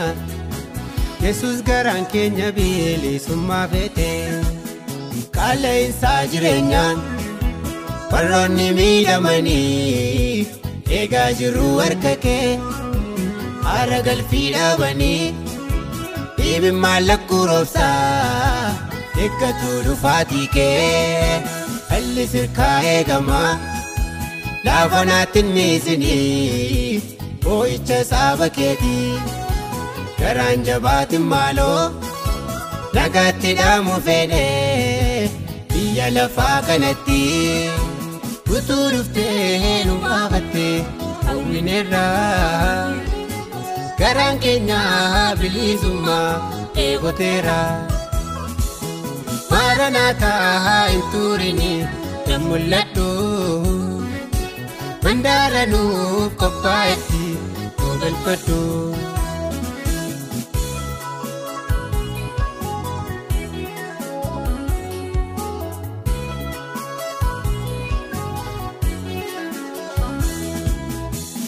Yesus 1.24 1.58
garaan 1.70 2.06
keenya 2.14 2.48
bilisummaa 2.58 3.66
feete 3.74 4.10
qaala'insaa 5.38 6.22
jireenyaan 6.34 6.98
warroonni 8.12 8.68
miidhamanii 8.80 10.48
eegaa 11.00 11.30
jirru 11.42 11.68
harka 11.82 12.14
kee 12.26 12.48
haara 13.68 14.00
galfii 14.10 14.46
dhaabanii 14.58 15.34
dhiibin 16.38 16.78
mallakkuu 16.86 17.44
roobsaa 17.52 18.76
eeggatu 19.26 19.72
dhufaatii 19.88 20.48
kee 20.56 21.42
falli 21.90 22.28
sirkaa 22.36 22.76
eegamaa. 22.94 23.52
laafa 24.66 25.02
naatti 25.10 25.42
miisinii 25.56 27.16
boo'icha 27.48 27.98
saaba 28.12 28.48
keetii 28.58 29.12
garaan 30.20 30.64
jabaatin 30.68 31.26
maaloo 31.34 31.84
nagaatti 32.98 33.52
dhaamu 33.60 33.96
feenee 34.08 35.30
biyya 35.74 36.08
lafaa 36.18 36.58
kanatti 36.70 37.22
utuu 38.56 38.86
dhuftee 38.94 39.84
nu 39.90 39.96
baafattee 40.06 40.76
hawwineerraa 41.28 42.94
garaan 44.02 44.38
keenya 44.46 44.82
bilisummaa 45.42 46.32
eegoteera 46.86 47.60
maaranaataa 49.52 50.88
hin 50.92 51.04
turini 51.12 51.72
hin 52.28 52.42
mul'adhu. 52.50 53.08
mandaara 55.04 55.62
nuuf 55.72 56.32
qophaa'etti 56.42 57.07
nu 57.07 57.07
galfadhu. 58.02 58.62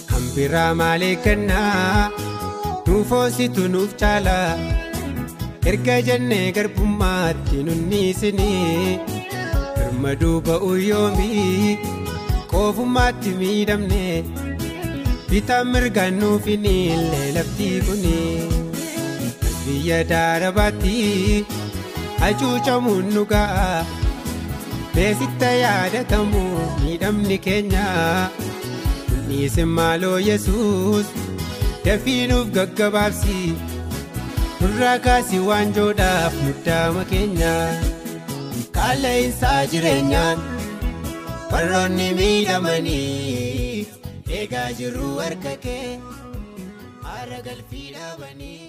Kan 0.09 0.23
biraa 0.35 0.71
maalee 0.79 1.15
kennaa 1.25 2.09
nuuf 2.87 3.09
hoositu 3.15 3.63
nuuf 3.73 3.91
caala 4.01 4.37
erga 5.71 5.97
jennee 6.07 6.45
garbummaatti 6.57 7.57
nunniisinii 7.67 8.99
birmaduu 9.77 10.37
ba'uu 10.47 10.75
yoomii. 10.89 11.77
koofummaatti 12.51 13.31
miidhamne 13.39 14.03
nuuf 15.31 16.45
hin 16.45 16.65
illee 16.65 17.31
laftii 17.35 17.81
kuni. 17.87 18.19
Biyya 19.65 20.03
daarabaatti 20.09 21.45
hacuucamuun 22.19 23.13
nu 23.13 23.23
ga'a 23.31 23.85
beesitta 24.95 25.49
yaadatamu 25.63 26.41
miidhamni 26.83 27.37
keenya 27.45 27.85
dhiisin 29.27 29.67
maaloo 29.77 30.17
yesus 30.29 31.05
dafii 31.85 32.27
nuuf 32.31 32.47
gaggabaabsi 32.57 33.37
nurraa 34.61 34.97
kaasii 35.05 35.39
waanjoodhaaf 35.49 36.33
muddaama 36.45 37.03
keenya 37.11 37.53
qaala'insaa 38.77 39.65
jireenyaan. 39.71 40.39
warroonni 41.51 42.07
miidhamanii 42.17 43.48
eegaa 44.39 44.69
jirru 44.79 45.07
harka 45.21 45.53
kee 45.65 45.99
haara 47.05 47.39
galfii 47.47 47.87
dhaabanii. 47.95 48.59